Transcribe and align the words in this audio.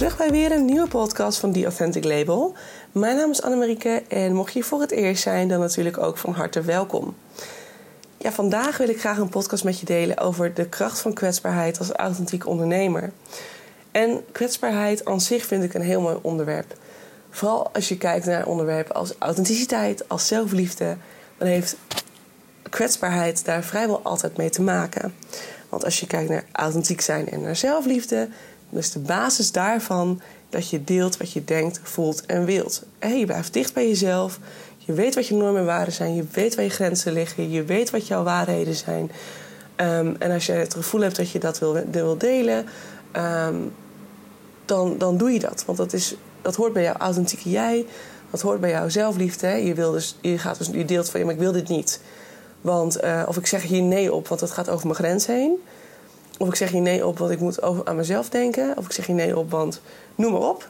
terug 0.00 0.16
bij 0.16 0.30
weer 0.30 0.52
een 0.52 0.64
nieuwe 0.64 0.88
podcast 0.88 1.38
van 1.38 1.52
The 1.52 1.64
Authentic 1.64 2.04
Label. 2.04 2.54
Mijn 2.92 3.16
naam 3.16 3.30
is 3.30 3.42
Annemarieke 3.42 4.02
en 4.08 4.34
mocht 4.34 4.52
je 4.52 4.62
voor 4.62 4.80
het 4.80 4.90
eerst 4.90 5.22
zijn, 5.22 5.48
dan 5.48 5.60
natuurlijk 5.60 5.98
ook 5.98 6.16
van 6.18 6.32
harte 6.32 6.60
welkom. 6.60 7.16
Ja, 8.16 8.32
vandaag 8.32 8.76
wil 8.76 8.88
ik 8.88 9.00
graag 9.00 9.18
een 9.18 9.28
podcast 9.28 9.64
met 9.64 9.80
je 9.80 9.86
delen 9.86 10.18
over 10.18 10.54
de 10.54 10.68
kracht 10.68 11.00
van 11.00 11.12
kwetsbaarheid 11.12 11.78
als 11.78 11.90
authentiek 11.90 12.46
ondernemer. 12.46 13.12
En 13.90 14.24
kwetsbaarheid 14.32 15.04
aan 15.04 15.20
zich 15.20 15.44
vind 15.44 15.64
ik 15.64 15.74
een 15.74 15.82
heel 15.82 16.00
mooi 16.00 16.18
onderwerp. 16.22 16.76
Vooral 17.30 17.70
als 17.72 17.88
je 17.88 17.98
kijkt 17.98 18.26
naar 18.26 18.46
onderwerpen 18.46 18.94
als 18.94 19.14
authenticiteit, 19.18 20.08
als 20.08 20.26
zelfliefde, 20.26 20.96
dan 21.38 21.48
heeft 21.48 21.76
kwetsbaarheid 22.70 23.44
daar 23.44 23.62
vrijwel 23.62 24.00
altijd 24.02 24.36
mee 24.36 24.50
te 24.50 24.62
maken. 24.62 25.14
Want 25.68 25.84
als 25.84 26.00
je 26.00 26.06
kijkt 26.06 26.30
naar 26.30 26.44
authentiek 26.52 27.00
zijn 27.00 27.30
en 27.30 27.40
naar 27.40 27.56
zelfliefde, 27.56 28.28
dus 28.70 28.92
de 28.92 28.98
basis 28.98 29.52
daarvan 29.52 30.20
dat 30.48 30.70
je 30.70 30.84
deelt 30.84 31.16
wat 31.16 31.32
je 31.32 31.44
denkt, 31.44 31.80
voelt 31.82 32.26
en 32.26 32.44
wilt. 32.44 32.82
En 32.98 33.18
je 33.18 33.26
blijft 33.26 33.52
dicht 33.52 33.74
bij 33.74 33.88
jezelf. 33.88 34.38
Je 34.78 34.92
weet 34.92 35.14
wat 35.14 35.26
je 35.26 35.34
normen 35.34 35.60
en 35.60 35.66
waarden 35.66 35.94
zijn. 35.94 36.14
Je 36.14 36.24
weet 36.32 36.54
waar 36.54 36.64
je 36.64 36.70
grenzen 36.70 37.12
liggen. 37.12 37.50
Je 37.50 37.64
weet 37.64 37.90
wat 37.90 38.06
jouw 38.06 38.22
waarheden 38.22 38.74
zijn. 38.74 39.10
Ehm, 39.76 40.14
en 40.18 40.30
als 40.30 40.46
je 40.46 40.52
het 40.52 40.74
gevoel 40.74 41.00
hebt 41.00 41.16
dat 41.16 41.30
je 41.30 41.38
dat 41.38 41.58
wil, 41.58 41.76
wil 41.90 42.18
delen, 42.18 42.66
ehm, 43.12 43.56
dan, 44.64 44.98
dan 44.98 45.16
doe 45.16 45.30
je 45.30 45.38
dat. 45.38 45.62
Want 45.66 45.78
dat, 45.78 45.92
is, 45.92 46.14
dat 46.42 46.56
hoort 46.56 46.72
bij 46.72 46.82
jouw 46.82 46.94
authentieke 46.94 47.50
jij. 47.50 47.86
Dat 48.30 48.40
hoort 48.40 48.60
bij 48.60 48.70
jouw 48.70 48.88
zelfliefde. 48.88 49.48
Je, 49.48 49.74
wil 49.74 49.92
dus, 49.92 50.16
je, 50.20 50.38
gaat 50.38 50.58
dus, 50.58 50.66
je 50.66 50.84
deelt 50.84 51.10
van 51.10 51.20
ja, 51.20 51.26
maar 51.26 51.34
ik 51.34 51.40
wil 51.40 51.52
dit 51.52 51.68
niet. 51.68 52.00
Want, 52.60 53.04
uh, 53.04 53.22
of 53.26 53.36
ik 53.36 53.46
zeg 53.46 53.62
hier 53.62 53.82
nee 53.82 54.12
op, 54.12 54.28
want 54.28 54.40
het 54.40 54.50
gaat 54.50 54.68
over 54.68 54.86
mijn 54.86 54.98
grens 54.98 55.26
heen. 55.26 55.62
Of 56.40 56.48
ik 56.48 56.54
zeg 56.54 56.70
hier 56.70 56.80
nee 56.80 57.06
op, 57.06 57.18
want 57.18 57.30
ik 57.30 57.40
moet 57.40 57.62
over 57.62 57.84
aan 57.84 57.96
mezelf 57.96 58.28
denken. 58.28 58.76
Of 58.76 58.84
ik 58.84 58.92
zeg 58.92 59.06
hier 59.06 59.14
nee 59.14 59.36
op, 59.36 59.50
want 59.50 59.80
noem 60.14 60.32
maar 60.32 60.40
op. 60.40 60.68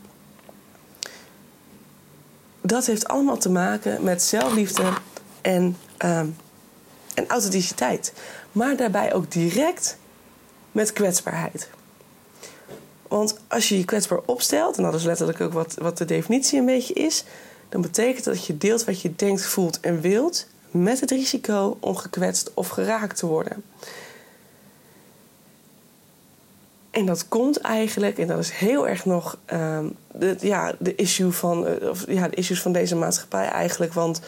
Dat 2.61 2.87
heeft 2.87 3.09
allemaal 3.09 3.37
te 3.37 3.51
maken 3.51 4.03
met 4.03 4.23
zelfliefde 4.23 4.93
en, 5.41 5.77
um, 6.05 6.37
en 7.15 7.29
authenticiteit. 7.29 8.13
Maar 8.53 8.77
daarbij 8.77 9.15
ook 9.15 9.31
direct 9.31 9.97
met 10.73 10.93
kwetsbaarheid. 10.93 11.69
Want 13.09 13.39
als 13.49 13.69
je 13.69 13.79
je 13.79 13.85
kwetsbaar 13.85 14.21
opstelt, 14.25 14.77
en 14.77 14.83
dat 14.83 14.95
is 14.95 15.05
letterlijk 15.05 15.41
ook 15.41 15.53
wat, 15.53 15.75
wat 15.79 15.99
de 15.99 16.05
definitie 16.05 16.59
een 16.59 16.67
beetje 16.67 16.95
is, 16.95 17.25
dan 17.69 17.81
betekent 17.81 18.25
dat 18.25 18.47
je 18.47 18.59
deelt 18.59 18.85
wat 18.85 19.01
je 19.01 19.17
denkt, 19.17 19.47
voelt 19.47 19.81
en 19.81 20.01
wilt, 20.01 20.47
met 20.71 21.01
het 21.01 21.11
risico 21.11 21.77
om 21.81 21.97
gekwetst 21.97 22.51
of 22.55 22.69
geraakt 22.69 23.17
te 23.17 23.27
worden. 23.27 23.65
En 26.91 27.07
dat 27.07 27.29
komt 27.29 27.61
eigenlijk, 27.61 28.19
en 28.19 28.27
dat 28.27 28.39
is 28.39 28.51
heel 28.51 28.89
erg 28.89 29.05
nog 29.05 29.39
um, 29.53 29.97
de, 30.13 30.37
ja, 30.41 30.73
de, 30.79 30.95
issue 30.95 31.31
van, 31.31 31.67
uh, 31.69 31.89
of, 31.89 32.05
ja, 32.09 32.29
de 32.29 32.37
issues 32.37 32.63
van 32.63 32.73
deze 32.73 32.97
maatschappij 32.97 33.49
eigenlijk. 33.49 33.93
Want 33.93 34.21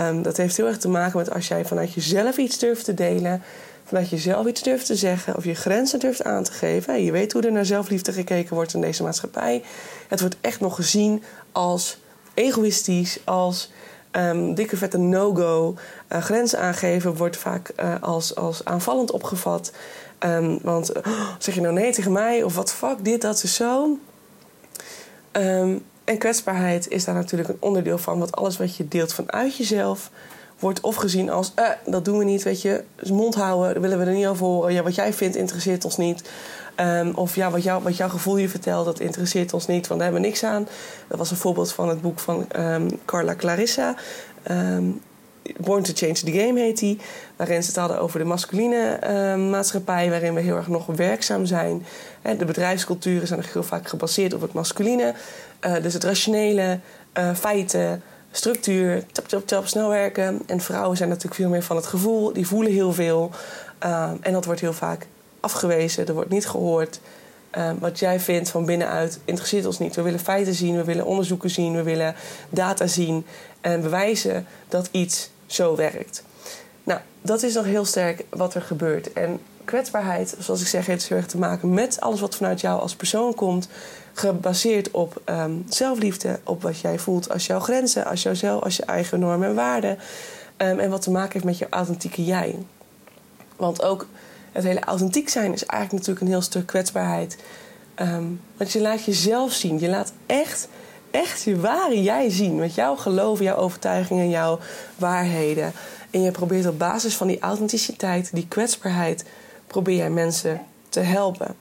um, 0.00 0.22
dat 0.22 0.36
heeft 0.36 0.56
heel 0.56 0.66
erg 0.66 0.78
te 0.78 0.88
maken 0.88 1.18
met 1.18 1.30
als 1.30 1.48
jij 1.48 1.64
vanuit 1.64 1.92
jezelf 1.92 2.36
iets 2.36 2.58
durft 2.58 2.84
te 2.84 2.94
delen, 2.94 3.42
vanuit 3.84 4.08
jezelf 4.08 4.46
iets 4.46 4.62
durft 4.62 4.86
te 4.86 4.96
zeggen, 4.96 5.36
of 5.36 5.44
je 5.44 5.54
grenzen 5.54 5.98
durft 5.98 6.24
aan 6.24 6.42
te 6.42 6.52
geven. 6.52 7.04
Je 7.04 7.12
weet 7.12 7.32
hoe 7.32 7.42
er 7.42 7.52
naar 7.52 7.64
zelfliefde 7.66 8.12
gekeken 8.12 8.54
wordt 8.54 8.74
in 8.74 8.80
deze 8.80 9.02
maatschappij. 9.02 9.62
Het 10.08 10.20
wordt 10.20 10.36
echt 10.40 10.60
nog 10.60 10.74
gezien 10.74 11.22
als 11.52 11.98
egoïstisch, 12.34 13.18
als 13.24 13.70
um, 14.12 14.54
dikke 14.54 14.76
vette 14.76 14.98
no-go. 14.98 15.76
Uh, 16.08 16.22
grenzen 16.22 16.58
aangeven 16.58 17.16
wordt 17.16 17.36
vaak 17.36 17.72
uh, 17.80 17.94
als, 18.00 18.34
als 18.34 18.64
aanvallend 18.64 19.10
opgevat. 19.10 19.72
Um, 20.24 20.58
want 20.62 20.96
oh, 20.96 21.28
zeg 21.38 21.54
je 21.54 21.60
nou 21.60 21.74
nee 21.74 21.92
tegen 21.92 22.12
mij? 22.12 22.42
Of 22.42 22.54
wat 22.54 22.72
fuck, 22.72 23.04
dit, 23.04 23.20
dat 23.20 23.42
is 23.42 23.54
zo. 23.54 23.98
Um, 25.32 25.84
en 26.04 26.18
kwetsbaarheid 26.18 26.88
is 26.88 27.04
daar 27.04 27.14
natuurlijk 27.14 27.48
een 27.48 27.56
onderdeel 27.60 27.98
van. 27.98 28.18
Want 28.18 28.36
alles 28.36 28.56
wat 28.56 28.76
je 28.76 28.88
deelt 28.88 29.14
vanuit 29.14 29.56
jezelf 29.56 30.10
wordt 30.58 30.80
of 30.80 30.94
gezien 30.94 31.30
als... 31.30 31.52
Eh, 31.54 31.68
dat 31.86 32.04
doen 32.04 32.18
we 32.18 32.24
niet, 32.24 32.42
weet 32.42 32.62
je. 32.62 32.84
Dus 32.96 33.10
mond 33.10 33.34
houden, 33.34 33.72
daar 33.72 33.82
willen 33.82 33.98
we 33.98 34.04
er 34.04 34.12
niet 34.12 34.26
over 34.26 34.46
horen. 34.46 34.72
Ja, 34.72 34.82
wat 34.82 34.94
jij 34.94 35.12
vindt 35.12 35.36
interesseert 35.36 35.84
ons 35.84 35.96
niet. 35.96 36.30
Um, 36.76 37.14
of 37.14 37.34
ja, 37.34 37.50
wat, 37.50 37.62
jou, 37.62 37.82
wat 37.82 37.96
jouw 37.96 38.08
gevoel 38.08 38.36
je 38.36 38.48
vertelt, 38.48 38.84
dat 38.84 39.00
interesseert 39.00 39.52
ons 39.52 39.66
niet. 39.66 39.86
Want 39.86 40.00
daar 40.00 40.10
hebben 40.10 40.20
we 40.20 40.28
niks 40.28 40.44
aan. 40.44 40.68
Dat 41.08 41.18
was 41.18 41.30
een 41.30 41.36
voorbeeld 41.36 41.72
van 41.72 41.88
het 41.88 42.00
boek 42.00 42.18
van 42.18 42.46
Carla 43.04 43.34
Clarissa. 43.34 43.94
Born 45.58 45.82
to 45.82 45.92
Change 45.94 46.12
the 46.12 46.32
Game 46.32 46.60
heet 46.60 46.78
die. 46.78 46.98
Waarin 47.36 47.62
ze 47.62 47.68
het 47.68 47.78
hadden 47.78 48.00
over 48.00 48.18
de 48.18 48.24
masculine 48.24 48.98
uh, 49.02 49.50
maatschappij, 49.50 50.10
waarin 50.10 50.34
we 50.34 50.40
heel 50.40 50.56
erg 50.56 50.68
nog 50.68 50.86
werkzaam 50.86 51.46
zijn. 51.46 51.86
de 52.38 52.44
bedrijfsculturen 52.44 53.26
zijn 53.28 53.44
heel 53.52 53.62
vaak 53.62 53.88
gebaseerd 53.88 54.34
op 54.34 54.40
het 54.40 54.52
masculine. 54.52 55.14
Uh, 55.66 55.74
dus 55.82 55.92
het 55.92 56.04
rationele, 56.04 56.78
uh, 57.18 57.34
feiten, 57.34 58.02
structuur, 58.30 59.04
tap, 59.12 59.28
tap, 59.28 59.46
tap, 59.46 59.66
snel 59.66 59.88
werken. 59.88 60.42
En 60.46 60.60
vrouwen 60.60 60.96
zijn 60.96 61.08
natuurlijk 61.08 61.36
veel 61.36 61.48
meer 61.48 61.62
van 61.62 61.76
het 61.76 61.86
gevoel, 61.86 62.32
die 62.32 62.46
voelen 62.46 62.72
heel 62.72 62.92
veel. 62.92 63.30
en 64.20 64.32
dat 64.32 64.44
wordt 64.44 64.60
heel 64.60 64.72
vaak 64.72 65.06
afgewezen, 65.40 66.06
er 66.06 66.14
wordt 66.14 66.30
niet 66.30 66.46
gehoord. 66.46 67.00
wat 67.78 67.98
jij 67.98 68.20
vindt 68.20 68.50
van 68.50 68.64
binnenuit 68.64 69.18
interesseert 69.24 69.66
ons 69.66 69.78
niet. 69.78 69.96
We 69.96 70.02
willen 70.02 70.20
feiten 70.20 70.54
zien, 70.54 70.76
we 70.76 70.84
willen 70.84 71.06
onderzoeken 71.06 71.50
zien, 71.50 71.74
we 71.74 71.82
willen 71.82 72.14
data 72.48 72.86
zien 72.86 73.26
en 73.60 73.80
bewijzen 73.80 74.46
dat 74.68 74.88
iets 74.90 75.30
zo 75.54 75.76
werkt. 75.76 76.22
Nou, 76.84 77.00
dat 77.22 77.42
is 77.42 77.54
nog 77.54 77.64
heel 77.64 77.84
sterk 77.84 78.24
wat 78.28 78.54
er 78.54 78.62
gebeurt. 78.62 79.12
En 79.12 79.40
kwetsbaarheid, 79.64 80.36
zoals 80.38 80.60
ik 80.60 80.66
zeg, 80.66 80.86
heeft 80.86 81.08
heel 81.08 81.16
erg 81.16 81.26
te 81.26 81.38
maken 81.38 81.74
met 81.74 82.00
alles 82.00 82.20
wat 82.20 82.36
vanuit 82.36 82.60
jou 82.60 82.80
als 82.80 82.96
persoon 82.96 83.34
komt. 83.34 83.68
Gebaseerd 84.12 84.90
op 84.90 85.20
um, 85.24 85.64
zelfliefde, 85.68 86.40
op 86.44 86.62
wat 86.62 86.80
jij 86.80 86.98
voelt 86.98 87.30
als 87.30 87.46
jouw 87.46 87.60
grenzen, 87.60 88.04
als 88.04 88.22
jouzelf, 88.22 88.62
als 88.62 88.76
je 88.76 88.84
eigen 88.84 89.20
normen 89.20 89.48
en 89.48 89.54
waarden. 89.54 89.98
Um, 90.56 90.78
en 90.78 90.90
wat 90.90 91.02
te 91.02 91.10
maken 91.10 91.32
heeft 91.32 91.44
met 91.44 91.58
jouw 91.58 91.68
authentieke 91.70 92.24
jij. 92.24 92.58
Want 93.56 93.82
ook 93.82 94.06
het 94.52 94.64
hele 94.64 94.80
authentiek 94.80 95.28
zijn 95.28 95.52
is 95.52 95.64
eigenlijk 95.66 95.92
natuurlijk 95.92 96.20
een 96.20 96.32
heel 96.32 96.42
stuk 96.42 96.66
kwetsbaarheid. 96.66 97.36
Um, 97.96 98.40
want 98.56 98.72
je 98.72 98.80
laat 98.80 99.04
jezelf 99.04 99.52
zien. 99.52 99.80
Je 99.80 99.88
laat 99.88 100.12
echt 100.26 100.68
echt 101.12 101.42
je 101.42 101.60
ware 101.60 102.02
jij 102.02 102.30
zien. 102.30 102.56
Met 102.56 102.74
jouw 102.74 102.96
geloof, 102.96 103.40
jouw 103.40 103.56
overtuigingen, 103.56 104.28
jouw 104.28 104.58
waarheden. 104.96 105.72
En 106.10 106.22
je 106.22 106.30
probeert 106.30 106.66
op 106.66 106.78
basis 106.78 107.16
van 107.16 107.26
die 107.26 107.40
authenticiteit, 107.40 108.30
die 108.32 108.48
kwetsbaarheid, 108.48 109.24
probeer 109.66 109.96
jij 109.96 110.10
mensen 110.10 110.60
te 110.88 111.00
helpen. 111.00 111.56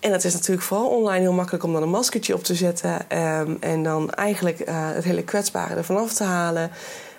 En 0.00 0.10
dat 0.10 0.24
is 0.24 0.32
natuurlijk 0.32 0.66
vooral 0.66 0.88
online 0.88 1.20
heel 1.20 1.32
makkelijk 1.32 1.64
om 1.64 1.72
dan 1.72 1.82
een 1.82 1.88
maskertje 1.88 2.34
op 2.34 2.44
te 2.44 2.54
zetten. 2.54 3.18
Um, 3.18 3.56
en 3.60 3.82
dan 3.82 4.10
eigenlijk 4.10 4.60
uh, 4.60 4.66
het 4.92 5.04
hele 5.04 5.22
kwetsbare 5.22 5.74
ervan 5.74 5.96
af 5.96 6.12
te 6.12 6.24
halen. 6.24 6.70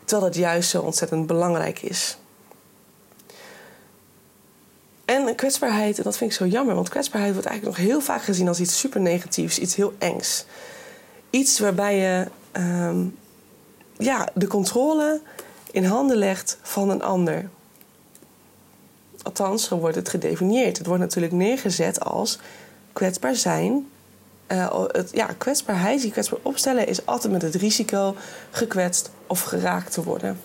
Terwijl 0.03 0.29
het 0.29 0.39
juist 0.39 0.69
zo 0.69 0.81
ontzettend 0.81 1.27
belangrijk 1.27 1.81
is. 1.81 2.17
En 5.05 5.35
kwetsbaarheid, 5.35 5.97
en 5.97 6.03
dat 6.03 6.17
vind 6.17 6.31
ik 6.31 6.37
zo 6.37 6.45
jammer, 6.45 6.75
want 6.75 6.89
kwetsbaarheid 6.89 7.33
wordt 7.33 7.47
eigenlijk 7.47 7.77
nog 7.77 7.87
heel 7.87 8.01
vaak 8.01 8.23
gezien 8.23 8.47
als 8.47 8.59
iets 8.59 8.79
super 8.79 9.01
negatiefs, 9.01 9.59
iets 9.59 9.75
heel 9.75 9.93
engs. 9.97 10.45
Iets 11.29 11.59
waarbij 11.59 11.97
je 11.97 12.27
um, 12.61 13.17
ja, 13.97 14.29
de 14.33 14.47
controle 14.47 15.21
in 15.71 15.83
handen 15.83 16.17
legt 16.17 16.57
van 16.61 16.89
een 16.89 17.03
ander. 17.03 17.49
Althans, 19.23 19.63
zo 19.63 19.77
wordt 19.77 19.95
het 19.95 20.09
gedefinieerd. 20.09 20.77
Het 20.77 20.87
wordt 20.87 21.01
natuurlijk 21.01 21.33
neergezet 21.33 21.99
als 21.99 22.39
kwetsbaar 22.93 23.35
zijn. 23.35 23.89
Uh, 24.47 24.83
het, 24.87 25.09
ja, 25.13 25.25
kwetsbaarheid, 25.37 26.01
die 26.01 26.11
kwetsbaar 26.11 26.39
opstellen, 26.41 26.87
is 26.87 27.05
altijd 27.05 27.33
met 27.33 27.41
het 27.41 27.55
risico 27.55 28.15
gekwetst 28.51 29.11
of 29.27 29.41
geraakt 29.41 29.91
te 29.91 30.03
worden. 30.03 30.39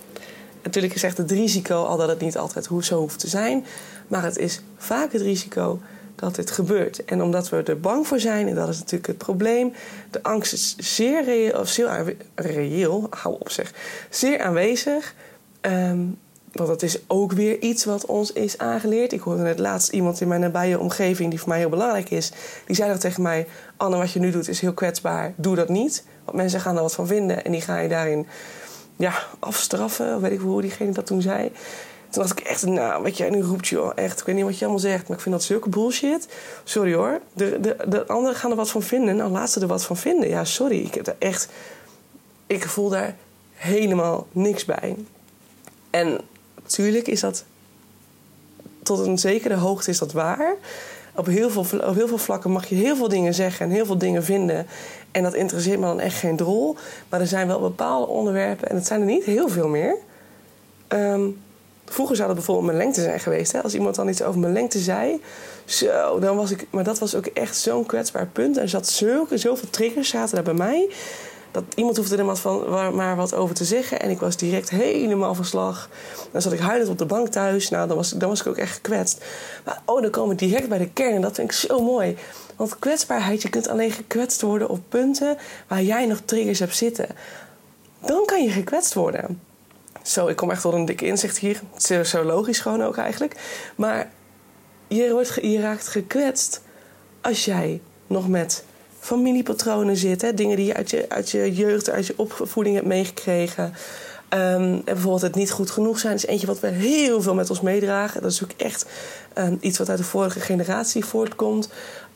Natuurlijk 0.62 0.94
is 0.94 1.02
echt 1.02 1.16
het 1.16 1.30
risico, 1.30 1.84
al 1.84 1.96
dat 1.96 2.08
het 2.08 2.20
niet 2.20 2.38
altijd 2.38 2.68
zo 2.80 2.98
hoeft 2.98 3.18
te 3.18 3.28
zijn. 3.28 3.66
Maar 4.10 4.22
het 4.22 4.38
is 4.38 4.60
vaak 4.76 5.12
het 5.12 5.22
risico 5.22 5.80
dat 6.14 6.34
dit 6.34 6.50
gebeurt. 6.50 7.04
En 7.04 7.22
omdat 7.22 7.48
we 7.48 7.62
er 7.62 7.80
bang 7.80 8.06
voor 8.06 8.20
zijn, 8.20 8.48
en 8.48 8.54
dat 8.54 8.68
is 8.68 8.78
natuurlijk 8.78 9.06
het 9.06 9.18
probleem. 9.18 9.72
De 10.10 10.22
angst 10.22 10.52
is 10.52 10.76
zeer 10.76 11.24
reëel, 11.24 11.60
of 11.60 11.68
zeer 11.68 12.16
reëel 12.34 13.06
hou 13.10 13.36
op 13.38 13.50
zeg, 13.50 13.72
zeer 14.10 14.40
aanwezig. 14.40 15.14
Um, 15.60 16.18
want 16.52 16.68
dat 16.68 16.82
is 16.82 16.98
ook 17.06 17.32
weer 17.32 17.58
iets 17.60 17.84
wat 17.84 18.06
ons 18.06 18.32
is 18.32 18.58
aangeleerd. 18.58 19.12
Ik 19.12 19.20
hoorde 19.20 19.42
net 19.42 19.58
laatst 19.58 19.92
iemand 19.92 20.20
in 20.20 20.28
mijn 20.28 20.40
nabije 20.40 20.78
omgeving, 20.78 21.30
die 21.30 21.38
voor 21.38 21.48
mij 21.48 21.58
heel 21.58 21.68
belangrijk 21.68 22.10
is. 22.10 22.32
Die 22.66 22.76
zei 22.76 22.90
dat 22.90 23.00
tegen 23.00 23.22
mij: 23.22 23.46
Anne, 23.76 23.96
wat 23.96 24.12
je 24.12 24.20
nu 24.20 24.30
doet 24.30 24.48
is 24.48 24.60
heel 24.60 24.72
kwetsbaar. 24.72 25.32
Doe 25.36 25.56
dat 25.56 25.68
niet. 25.68 26.04
Want 26.24 26.36
mensen 26.36 26.60
gaan 26.60 26.76
er 26.76 26.82
wat 26.82 26.94
van 26.94 27.06
vinden 27.06 27.44
en 27.44 27.52
die 27.52 27.60
ga 27.60 27.78
je 27.78 27.88
daarin 27.88 28.26
ja, 28.96 29.12
afstraffen. 29.38 30.20
Weet 30.20 30.32
ik 30.32 30.40
hoe 30.40 30.60
diegene 30.60 30.92
dat 30.92 31.06
toen 31.06 31.22
zei. 31.22 31.52
Toen 32.10 32.22
dacht 32.22 32.38
ik 32.38 32.46
echt, 32.46 32.66
nou, 32.66 33.02
wat 33.02 33.16
jij 33.16 33.30
nu 33.30 33.42
roept, 33.42 33.68
joh. 33.68 33.92
Echt, 33.94 34.20
ik 34.20 34.26
weet 34.26 34.34
niet 34.34 34.44
wat 34.44 34.58
je 34.58 34.64
allemaal 34.64 34.82
zegt, 34.82 35.08
maar 35.08 35.16
ik 35.16 35.22
vind 35.22 35.34
dat 35.34 35.44
zulke 35.44 35.68
bullshit. 35.68 36.28
Sorry 36.64 36.94
hoor. 36.94 37.20
De, 37.32 37.60
de, 37.60 37.76
de 37.88 38.06
anderen 38.06 38.36
gaan 38.36 38.50
er 38.50 38.56
wat 38.56 38.70
van 38.70 38.82
vinden. 38.82 39.16
Nou, 39.16 39.30
laat 39.30 39.50
ze 39.50 39.60
er 39.60 39.66
wat 39.66 39.84
van 39.84 39.96
vinden. 39.96 40.28
Ja, 40.28 40.44
sorry. 40.44 40.78
Ik 40.78 40.94
heb 40.94 41.06
er 41.06 41.16
echt... 41.18 41.48
Ik 42.46 42.68
voel 42.68 42.88
daar 42.88 43.16
helemaal 43.54 44.26
niks 44.32 44.64
bij. 44.64 44.96
En 45.90 46.20
natuurlijk 46.62 47.06
is 47.06 47.20
dat... 47.20 47.44
Tot 48.82 48.98
een 48.98 49.18
zekere 49.18 49.54
hoogte 49.54 49.90
is 49.90 49.98
dat 49.98 50.12
waar. 50.12 50.54
op 51.14 51.26
heel, 51.26 51.50
veel, 51.50 51.80
op 51.80 51.94
heel 51.94 52.08
veel 52.08 52.18
vlakken 52.18 52.50
mag 52.50 52.68
je 52.68 52.74
heel 52.74 52.96
veel 52.96 53.08
dingen 53.08 53.34
zeggen 53.34 53.66
en 53.66 53.72
heel 53.72 53.86
veel 53.86 53.98
dingen 53.98 54.24
vinden. 54.24 54.66
En 55.10 55.22
dat 55.22 55.34
interesseert 55.34 55.78
me 55.78 55.86
dan 55.86 56.00
echt 56.00 56.18
geen 56.18 56.36
drol. 56.36 56.76
Maar 57.08 57.20
er 57.20 57.26
zijn 57.26 57.46
wel 57.46 57.60
bepaalde 57.60 58.06
onderwerpen, 58.06 58.68
en 58.68 58.76
het 58.76 58.86
zijn 58.86 59.00
er 59.00 59.06
niet 59.06 59.24
heel 59.24 59.48
veel 59.48 59.68
meer. 59.68 59.96
Ehm, 60.88 61.22
vroeger 61.90 62.16
zou 62.16 62.26
dat 62.26 62.36
bijvoorbeeld 62.36 62.66
mijn 62.66 62.78
lengte 62.78 63.02
zijn 63.02 63.20
geweest. 63.20 63.52
Hè? 63.52 63.62
Als 63.62 63.74
iemand 63.74 63.94
dan 63.94 64.08
iets 64.08 64.22
over 64.22 64.40
mijn 64.40 64.52
lengte 64.52 64.78
zei, 64.78 65.20
zo, 65.64 66.18
dan 66.18 66.36
was 66.36 66.50
ik. 66.50 66.66
Maar 66.70 66.84
dat 66.84 66.98
was 66.98 67.14
ook 67.14 67.26
echt 67.26 67.56
zo'n 67.56 67.86
kwetsbaar 67.86 68.26
punt. 68.26 68.56
Er 68.56 68.68
zat 68.68 68.88
zulke, 68.88 69.38
zoveel 69.38 69.70
triggers 69.70 70.08
zaten 70.08 70.34
daar 70.34 70.44
bij 70.44 70.54
mij 70.54 70.88
dat 71.50 71.64
iemand 71.74 71.96
hoefde 71.96 72.16
er 72.16 72.24
maar, 72.24 72.36
van, 72.36 72.94
maar 72.94 73.16
wat 73.16 73.34
over 73.34 73.54
te 73.54 73.64
zeggen. 73.64 74.00
En 74.00 74.10
ik 74.10 74.20
was 74.20 74.36
direct 74.36 74.70
helemaal 74.70 75.34
van 75.34 75.44
slag. 75.44 75.88
Dan 76.32 76.42
zat 76.42 76.52
ik 76.52 76.58
huilend 76.58 76.90
op 76.90 76.98
de 76.98 77.06
bank 77.06 77.28
thuis. 77.28 77.68
Nou, 77.68 77.88
dan 77.88 77.96
was, 77.96 78.10
dan 78.10 78.28
was 78.28 78.40
ik 78.40 78.46
ook 78.46 78.56
echt 78.56 78.74
gekwetst. 78.74 79.24
Maar 79.64 79.82
oh, 79.84 80.02
dan 80.02 80.10
komen 80.10 80.36
we 80.36 80.46
direct 80.46 80.68
bij 80.68 80.78
de 80.78 80.90
kern. 80.90 81.14
En 81.14 81.20
dat 81.20 81.34
vind 81.34 81.50
ik 81.50 81.56
zo 81.56 81.82
mooi. 81.82 82.16
Want 82.56 82.78
kwetsbaarheid, 82.78 83.42
je 83.42 83.48
kunt 83.48 83.68
alleen 83.68 83.90
gekwetst 83.90 84.40
worden 84.40 84.68
op 84.68 84.80
punten 84.88 85.36
waar 85.66 85.82
jij 85.82 86.06
nog 86.06 86.20
triggers 86.24 86.58
hebt 86.58 86.76
zitten. 86.76 87.06
Dan 88.00 88.24
kan 88.24 88.42
je 88.42 88.50
gekwetst 88.50 88.94
worden. 88.94 89.40
Zo, 90.02 90.26
ik 90.26 90.36
kom 90.36 90.50
echt 90.50 90.62
tot 90.62 90.72
een 90.72 90.84
dikke 90.84 91.06
inzicht 91.06 91.38
hier. 91.38 91.60
Het 91.74 91.90
is 91.90 92.10
zo 92.10 92.24
logisch 92.24 92.60
gewoon 92.60 92.82
ook 92.82 92.96
eigenlijk. 92.96 93.34
Maar 93.76 94.10
je, 94.88 95.10
wordt, 95.12 95.38
je 95.42 95.60
raakt 95.60 95.88
gekwetst 95.88 96.60
als 97.20 97.44
jij 97.44 97.80
nog 98.06 98.28
met 98.28 98.64
familiepatronen 98.98 99.96
zit. 99.96 100.22
Hè? 100.22 100.34
Dingen 100.34 100.56
die 100.56 100.66
je 100.66 100.74
uit, 100.74 100.90
je 100.90 101.04
uit 101.08 101.30
je 101.30 101.54
jeugd, 101.54 101.90
uit 101.90 102.06
je 102.06 102.14
opvoeding 102.16 102.74
hebt 102.74 102.86
meegekregen. 102.86 103.64
Um, 104.34 104.38
en 104.38 104.82
bijvoorbeeld 104.84 105.22
het 105.22 105.34
niet 105.34 105.50
goed 105.50 105.70
genoeg 105.70 105.98
zijn 105.98 106.14
is 106.14 106.26
eentje 106.26 106.46
wat 106.46 106.60
we 106.60 106.68
heel 106.68 107.22
veel 107.22 107.34
met 107.34 107.50
ons 107.50 107.60
meedragen. 107.60 108.22
Dat 108.22 108.30
is 108.30 108.42
ook 108.42 108.50
echt 108.56 108.86
um, 109.38 109.58
iets 109.60 109.78
wat 109.78 109.88
uit 109.88 109.98
de 109.98 110.04
vorige 110.04 110.40
generatie 110.40 111.04
voortkomt. 111.04 111.68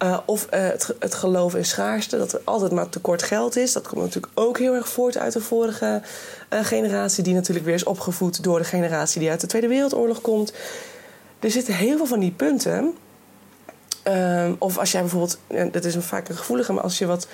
Uh, 0.03 0.19
of 0.27 0.47
uh, 0.55 0.61
het, 0.61 0.95
het 0.99 1.15
geloof 1.15 1.55
in 1.55 1.65
schaarste, 1.65 2.19
dat 2.19 2.33
er 2.33 2.41
altijd 2.45 2.73
maar 2.73 2.89
tekort 2.89 3.23
geld 3.23 3.57
is. 3.57 3.73
Dat 3.73 3.89
komt 3.89 4.01
natuurlijk 4.01 4.33
ook 4.35 4.59
heel 4.59 4.75
erg 4.75 4.89
voort 4.89 5.19
uit 5.19 5.33
de 5.33 5.41
vorige 5.41 6.03
uh, 6.53 6.65
generatie, 6.65 7.23
die 7.23 7.35
natuurlijk 7.35 7.67
weer 7.67 7.75
is 7.75 7.85
opgevoed 7.85 8.43
door 8.43 8.59
de 8.59 8.65
generatie 8.65 9.21
die 9.21 9.31
uit 9.31 9.41
de 9.41 9.47
Tweede 9.47 9.69
Wereldoorlog 9.69 10.21
komt. 10.21 10.53
Er 11.39 11.51
zitten 11.51 11.75
heel 11.75 11.97
veel 11.97 12.07
van 12.07 12.21
die 12.21 12.33
punten 12.33 12.95
Ehm, 14.05 14.53
of 14.59 14.79
als 14.79 14.93
jij 14.93 15.01
bijvoorbeeld, 15.01 15.39
dat 15.73 15.85
is 15.85 15.95
een 15.95 16.03
vaak 16.03 16.29
een 16.29 16.37
gevoelige, 16.37 16.73
maar 16.73 16.83
als 16.83 16.99
je 16.99 17.07
wat, 17.07 17.29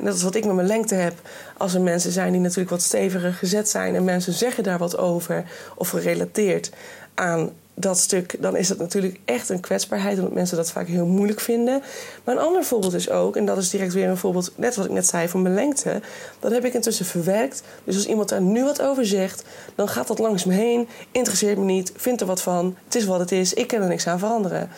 net 0.00 0.06
als 0.06 0.22
wat 0.22 0.34
ik 0.34 0.44
met 0.44 0.54
mijn 0.54 0.66
lengte 0.66 0.94
heb, 0.94 1.14
als 1.56 1.74
er 1.74 1.80
mensen 1.80 2.12
zijn 2.12 2.32
die 2.32 2.40
natuurlijk 2.40 2.70
wat 2.70 2.82
steviger 2.82 3.32
gezet 3.32 3.68
zijn 3.68 3.94
en 3.94 4.04
mensen 4.04 4.32
zeggen 4.32 4.62
daar 4.62 4.78
wat 4.78 4.96
over 4.98 5.44
of 5.74 5.88
gerelateerd 5.88 6.70
aan 7.14 7.50
dat 7.80 7.98
stuk, 7.98 8.36
dan 8.42 8.56
is 8.56 8.68
dat 8.68 8.78
natuurlijk 8.78 9.20
echt 9.24 9.48
een 9.48 9.60
kwetsbaarheid, 9.60 10.18
omdat 10.18 10.32
mensen 10.32 10.56
dat 10.56 10.70
vaak 10.70 10.86
heel 10.86 11.06
moeilijk 11.06 11.40
vinden. 11.40 11.82
Maar 12.24 12.34
een 12.34 12.42
ander 12.42 12.64
voorbeeld 12.64 12.94
is 12.94 13.10
ook, 13.10 13.36
en 13.36 13.44
dat 13.44 13.58
is 13.58 13.70
direct 13.70 13.92
weer 13.92 14.08
een 14.08 14.16
voorbeeld, 14.16 14.52
net 14.54 14.76
wat 14.76 14.84
ik 14.84 14.90
net 14.90 15.06
zei 15.06 15.28
van 15.28 15.42
mijn 15.42 15.54
lengte, 15.54 16.00
dat 16.38 16.52
heb 16.52 16.64
ik 16.64 16.74
intussen 16.74 17.06
verwerkt. 17.06 17.62
Dus 17.84 17.94
als 17.94 18.06
iemand 18.06 18.28
daar 18.28 18.40
nu 18.40 18.64
wat 18.64 18.82
over 18.82 19.06
zegt, 19.06 19.44
dan 19.74 19.88
gaat 19.88 20.06
dat 20.06 20.18
langs 20.18 20.44
me 20.44 20.54
heen, 20.54 20.88
interesseert 21.12 21.58
me 21.58 21.64
niet, 21.64 21.92
vindt 21.96 22.20
er 22.20 22.26
wat 22.26 22.42
van, 22.42 22.76
het 22.84 22.94
is 22.94 23.04
wat 23.04 23.20
het 23.20 23.32
is, 23.32 23.54
ik 23.54 23.66
kan 23.66 23.82
er 23.82 23.88
niks 23.88 24.06
aan 24.06 24.18
veranderen. 24.18 24.70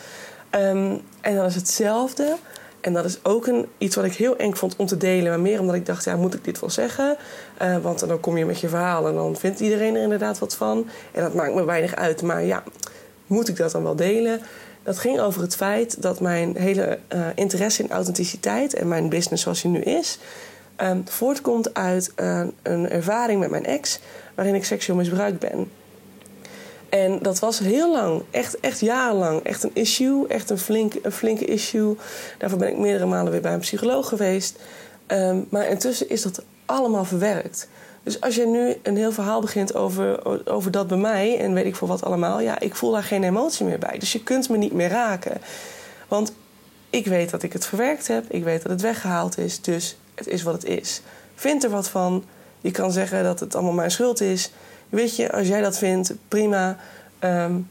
Um, 0.54 1.00
en 1.20 1.36
dan 1.36 1.46
is 1.46 1.54
hetzelfde. 1.54 2.36
En 2.80 2.92
dat 2.92 3.04
is 3.04 3.18
ook 3.22 3.46
een, 3.46 3.66
iets 3.78 3.96
wat 3.96 4.04
ik 4.04 4.12
heel 4.12 4.36
eng 4.36 4.54
vond 4.54 4.76
om 4.76 4.86
te 4.86 4.96
delen. 4.96 5.28
Maar 5.28 5.40
meer 5.40 5.60
omdat 5.60 5.74
ik 5.74 5.86
dacht, 5.86 6.04
ja, 6.04 6.16
moet 6.16 6.34
ik 6.34 6.44
dit 6.44 6.60
wel 6.60 6.70
zeggen? 6.70 7.16
Uh, 7.62 7.76
want 7.76 8.08
dan 8.08 8.20
kom 8.20 8.36
je 8.36 8.44
met 8.44 8.60
je 8.60 8.68
verhaal 8.68 9.08
en 9.08 9.14
dan 9.14 9.36
vindt 9.36 9.60
iedereen 9.60 9.94
er 9.96 10.02
inderdaad 10.02 10.38
wat 10.38 10.56
van. 10.56 10.86
En 11.12 11.22
dat 11.22 11.34
maakt 11.34 11.54
me 11.54 11.64
weinig 11.64 11.94
uit. 11.94 12.22
Maar 12.22 12.42
ja, 12.42 12.62
moet 13.26 13.48
ik 13.48 13.56
dat 13.56 13.72
dan 13.72 13.82
wel 13.82 13.96
delen? 13.96 14.40
Dat 14.82 14.98
ging 14.98 15.20
over 15.20 15.42
het 15.42 15.56
feit 15.56 16.02
dat 16.02 16.20
mijn 16.20 16.56
hele 16.56 16.98
uh, 17.14 17.26
interesse 17.34 17.82
in 17.82 17.90
authenticiteit... 17.90 18.74
en 18.74 18.88
mijn 18.88 19.08
business 19.08 19.42
zoals 19.42 19.62
die 19.62 19.70
nu 19.70 19.80
is... 19.80 20.18
Um, 20.82 21.02
voortkomt 21.08 21.74
uit 21.74 22.12
uh, 22.16 22.42
een 22.62 22.90
ervaring 22.90 23.40
met 23.40 23.50
mijn 23.50 23.66
ex... 23.66 24.00
waarin 24.34 24.54
ik 24.54 24.64
seksueel 24.64 24.98
misbruikt 24.98 25.38
ben. 25.38 25.70
En 26.90 27.18
dat 27.22 27.38
was 27.38 27.58
heel 27.58 27.92
lang, 27.92 28.22
echt, 28.30 28.60
echt 28.60 28.80
jarenlang, 28.80 29.42
echt 29.42 29.62
een 29.62 29.70
issue, 29.74 30.26
echt 30.28 30.50
een, 30.50 30.58
flink, 30.58 30.94
een 31.02 31.12
flinke 31.12 31.44
issue. 31.44 31.96
Daarvoor 32.38 32.58
ben 32.58 32.68
ik 32.68 32.78
meerdere 32.78 33.06
malen 33.06 33.32
weer 33.32 33.40
bij 33.40 33.52
een 33.52 33.58
psycholoog 33.58 34.08
geweest. 34.08 34.58
Um, 35.06 35.46
maar 35.50 35.68
intussen 35.68 36.08
is 36.08 36.22
dat 36.22 36.42
allemaal 36.66 37.04
verwerkt. 37.04 37.68
Dus 38.02 38.20
als 38.20 38.34
je 38.34 38.46
nu 38.46 38.76
een 38.82 38.96
heel 38.96 39.12
verhaal 39.12 39.40
begint 39.40 39.74
over, 39.74 40.26
over 40.46 40.70
dat 40.70 40.88
bij 40.88 40.98
mij 40.98 41.38
en 41.38 41.54
weet 41.54 41.64
ik 41.64 41.76
voor 41.76 41.88
wat 41.88 42.04
allemaal, 42.04 42.40
ja, 42.40 42.60
ik 42.60 42.74
voel 42.74 42.90
daar 42.90 43.02
geen 43.02 43.24
emotie 43.24 43.66
meer 43.66 43.78
bij. 43.78 43.98
Dus 43.98 44.12
je 44.12 44.22
kunt 44.22 44.48
me 44.48 44.56
niet 44.56 44.72
meer 44.72 44.88
raken. 44.88 45.40
Want 46.08 46.32
ik 46.90 47.06
weet 47.06 47.30
dat 47.30 47.42
ik 47.42 47.52
het 47.52 47.66
verwerkt 47.66 48.06
heb, 48.06 48.24
ik 48.28 48.44
weet 48.44 48.62
dat 48.62 48.72
het 48.72 48.80
weggehaald 48.80 49.38
is, 49.38 49.60
dus 49.60 49.96
het 50.14 50.26
is 50.26 50.42
wat 50.42 50.54
het 50.54 50.64
is. 50.64 51.00
Vind 51.34 51.64
er 51.64 51.70
wat 51.70 51.88
van. 51.88 52.24
Je 52.60 52.70
kan 52.70 52.92
zeggen 52.92 53.24
dat 53.24 53.40
het 53.40 53.54
allemaal 53.54 53.72
mijn 53.72 53.90
schuld 53.90 54.20
is. 54.20 54.50
Weet 54.90 55.16
je, 55.16 55.32
als 55.32 55.46
jij 55.46 55.60
dat 55.60 55.78
vindt, 55.78 56.12
prima. 56.28 56.76
Um, 57.20 57.70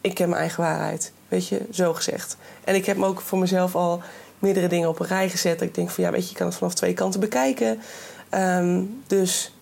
ik 0.00 0.14
ken 0.14 0.28
mijn 0.28 0.40
eigen 0.40 0.62
waarheid. 0.62 1.12
Weet 1.28 1.48
je, 1.48 1.60
zo 1.70 1.94
gezegd. 1.94 2.36
En 2.64 2.74
ik 2.74 2.86
heb 2.86 2.96
me 2.96 3.06
ook 3.06 3.20
voor 3.20 3.38
mezelf 3.38 3.74
al 3.74 4.02
meerdere 4.38 4.68
dingen 4.68 4.88
op 4.88 5.00
een 5.00 5.06
rij 5.06 5.28
gezet. 5.28 5.60
Ik 5.60 5.74
denk 5.74 5.90
van 5.90 6.04
ja, 6.04 6.10
weet 6.10 6.22
je, 6.22 6.30
je 6.30 6.36
kan 6.36 6.46
het 6.46 6.56
vanaf 6.56 6.74
twee 6.74 6.94
kanten 6.94 7.20
bekijken. 7.20 7.80
Um, 8.34 9.02
dus 9.06 9.54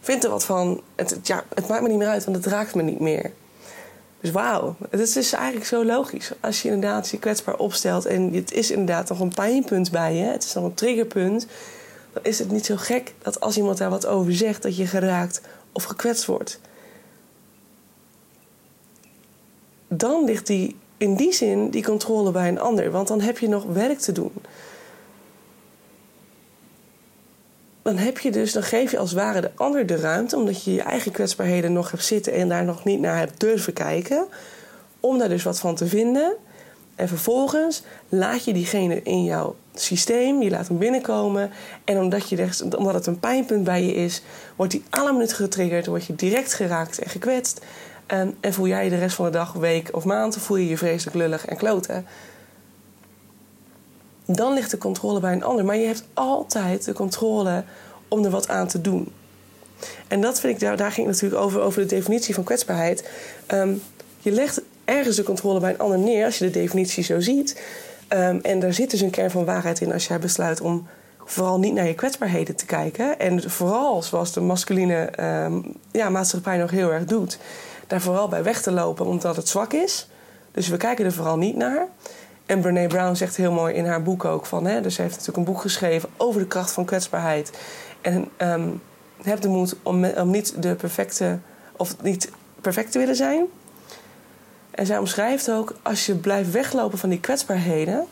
vind 0.00 0.24
er 0.24 0.30
wat 0.30 0.44
van. 0.44 0.80
Het, 0.94 1.18
ja, 1.22 1.44
het 1.54 1.68
maakt 1.68 1.82
me 1.82 1.88
niet 1.88 1.98
meer 1.98 2.08
uit, 2.08 2.24
want 2.24 2.36
het 2.36 2.46
raakt 2.46 2.74
me 2.74 2.82
niet 2.82 3.00
meer. 3.00 3.32
Dus 4.20 4.30
wauw, 4.30 4.76
het 4.90 5.16
is 5.16 5.32
eigenlijk 5.32 5.66
zo 5.66 5.84
logisch. 5.84 6.32
Als 6.40 6.62
je 6.62 6.68
inderdaad 6.68 7.08
je 7.08 7.18
kwetsbaar 7.18 7.56
opstelt 7.56 8.06
en 8.06 8.32
het 8.32 8.52
is 8.52 8.70
inderdaad 8.70 9.08
nog 9.08 9.20
een 9.20 9.34
pijnpunt 9.34 9.90
bij 9.90 10.14
je, 10.14 10.24
het 10.24 10.44
is 10.44 10.52
nog 10.52 10.64
een 10.64 10.74
triggerpunt, 10.74 11.46
dan 12.12 12.24
is 12.24 12.38
het 12.38 12.50
niet 12.50 12.66
zo 12.66 12.76
gek 12.76 13.14
dat 13.22 13.40
als 13.40 13.56
iemand 13.56 13.78
daar 13.78 13.90
wat 13.90 14.06
over 14.06 14.34
zegt, 14.34 14.62
dat 14.62 14.76
je 14.76 14.86
geraakt 14.86 15.40
of 15.76 15.84
gekwetst 15.84 16.24
wordt. 16.24 16.60
Dan 19.88 20.24
ligt 20.24 20.46
die, 20.46 20.76
in 20.96 21.16
die 21.16 21.32
zin 21.32 21.70
die 21.70 21.84
controle 21.84 22.30
bij 22.30 22.48
een 22.48 22.60
ander, 22.60 22.90
want 22.90 23.08
dan 23.08 23.20
heb 23.20 23.38
je 23.38 23.48
nog 23.48 23.64
werk 23.64 23.98
te 23.98 24.12
doen. 24.12 24.32
Dan 27.82 27.96
heb 27.96 28.18
je 28.18 28.30
dus, 28.30 28.52
dan 28.52 28.62
geef 28.62 28.90
je 28.90 28.98
als 28.98 29.10
het 29.10 29.18
ware 29.18 29.40
de 29.40 29.50
ander 29.54 29.86
de 29.86 29.96
ruimte, 29.96 30.36
omdat 30.36 30.64
je 30.64 30.72
je 30.72 30.82
eigen 30.82 31.12
kwetsbaarheden 31.12 31.72
nog 31.72 31.90
hebt 31.90 32.04
zitten 32.04 32.32
en 32.32 32.48
daar 32.48 32.64
nog 32.64 32.84
niet 32.84 33.00
naar 33.00 33.18
hebt 33.18 33.40
durven 33.40 33.72
kijken, 33.72 34.26
om 35.00 35.18
daar 35.18 35.28
dus 35.28 35.42
wat 35.42 35.60
van 35.60 35.74
te 35.74 35.86
vinden. 35.86 36.36
En 36.94 37.08
vervolgens 37.08 37.82
laat 38.08 38.44
je 38.44 38.52
diegene 38.52 39.02
in 39.02 39.24
jouw 39.24 39.56
systeem, 39.80 40.42
je 40.42 40.50
laat 40.50 40.68
hem 40.68 40.78
binnenkomen. 40.78 41.50
En 41.84 41.98
omdat, 41.98 42.28
je, 42.28 42.48
omdat 42.76 42.94
het 42.94 43.06
een 43.06 43.20
pijnpunt 43.20 43.64
bij 43.64 43.84
je 43.84 43.94
is, 43.94 44.22
wordt 44.56 44.72
die 44.72 44.84
alle 44.90 45.12
minuten 45.12 45.36
getriggerd, 45.36 45.86
word 45.86 46.06
je 46.06 46.14
direct 46.14 46.54
geraakt 46.54 46.98
en 46.98 47.10
gekwetst. 47.10 47.60
En, 48.06 48.36
en 48.40 48.52
voel 48.52 48.66
jij 48.66 48.84
je 48.84 48.90
de 48.90 48.98
rest 48.98 49.16
van 49.16 49.24
de 49.24 49.30
dag, 49.30 49.52
week 49.52 49.88
of 49.92 50.04
maand, 50.04 50.36
voel 50.36 50.56
je 50.56 50.68
je 50.68 50.76
vreselijk 50.76 51.16
lullig 51.16 51.46
en 51.46 51.56
kloten. 51.56 52.06
Dan 54.24 54.52
ligt 54.52 54.70
de 54.70 54.78
controle 54.78 55.20
bij 55.20 55.32
een 55.32 55.44
ander. 55.44 55.64
Maar 55.64 55.76
je 55.76 55.86
hebt 55.86 56.04
altijd 56.14 56.84
de 56.84 56.92
controle 56.92 57.64
om 58.08 58.24
er 58.24 58.30
wat 58.30 58.48
aan 58.48 58.68
te 58.68 58.80
doen. 58.80 59.12
En 60.08 60.20
dat 60.20 60.40
vind 60.40 60.54
ik, 60.54 60.60
daar, 60.60 60.76
daar 60.76 60.92
ging 60.92 61.06
het 61.06 61.14
natuurlijk 61.14 61.42
over, 61.42 61.60
over 61.60 61.80
de 61.80 61.88
definitie 61.94 62.34
van 62.34 62.44
kwetsbaarheid. 62.44 63.10
Um, 63.48 63.82
je 64.18 64.30
legt 64.30 64.60
ergens 64.84 65.16
de 65.16 65.22
controle 65.22 65.60
bij 65.60 65.70
een 65.70 65.78
ander 65.78 65.98
neer, 65.98 66.24
als 66.24 66.38
je 66.38 66.44
de 66.44 66.50
definitie 66.50 67.04
zo 67.04 67.20
ziet. 67.20 67.60
Um, 68.08 68.40
en 68.42 68.60
daar 68.60 68.72
zit 68.72 68.90
dus 68.90 69.00
een 69.00 69.10
kern 69.10 69.30
van 69.30 69.44
waarheid 69.44 69.80
in 69.80 69.92
als 69.92 70.06
jij 70.06 70.18
besluit 70.18 70.60
om 70.60 70.86
vooral 71.24 71.58
niet 71.58 71.74
naar 71.74 71.86
je 71.86 71.94
kwetsbaarheden 71.94 72.56
te 72.56 72.66
kijken. 72.66 73.18
En 73.18 73.50
vooral 73.50 74.02
zoals 74.02 74.32
de 74.32 74.40
masculine 74.40 75.10
um, 75.44 75.74
ja, 75.90 76.08
maatschappij 76.08 76.56
nog 76.56 76.70
heel 76.70 76.92
erg 76.92 77.04
doet, 77.04 77.38
daar 77.86 78.00
vooral 78.00 78.28
bij 78.28 78.42
weg 78.42 78.62
te 78.62 78.70
lopen 78.70 79.06
omdat 79.06 79.36
het 79.36 79.48
zwak 79.48 79.72
is. 79.72 80.08
Dus 80.52 80.68
we 80.68 80.76
kijken 80.76 81.04
er 81.04 81.12
vooral 81.12 81.36
niet 81.36 81.56
naar. 81.56 81.86
En 82.46 82.60
Brene 82.60 82.86
Brown 82.86 83.14
zegt 83.14 83.36
heel 83.36 83.52
mooi 83.52 83.74
in 83.74 83.86
haar 83.86 84.02
boek 84.02 84.24
ook 84.24 84.46
van, 84.46 84.66
hè, 84.66 84.80
dus 84.80 84.94
ze 84.94 85.02
heeft 85.02 85.14
natuurlijk 85.14 85.46
een 85.46 85.52
boek 85.52 85.60
geschreven 85.60 86.08
over 86.16 86.40
de 86.40 86.46
kracht 86.46 86.72
van 86.72 86.84
kwetsbaarheid. 86.84 87.50
En 88.00 88.28
um, 88.38 88.80
heb 89.22 89.40
de 89.40 89.48
moed 89.48 89.76
om, 89.82 90.04
om 90.04 90.30
niet 90.30 90.62
de 90.62 90.74
perfecte 90.74 91.38
of 91.76 92.02
niet 92.02 92.30
perfect 92.60 92.92
te 92.92 92.98
willen 92.98 93.16
zijn, 93.16 93.46
en 94.76 94.86
zij 94.86 94.98
omschrijft 94.98 95.50
ook, 95.50 95.74
als 95.82 96.06
je 96.06 96.14
blijft 96.14 96.50
weglopen 96.50 96.98
van 96.98 97.08
die 97.08 97.20
kwetsbaarheden, 97.20 98.06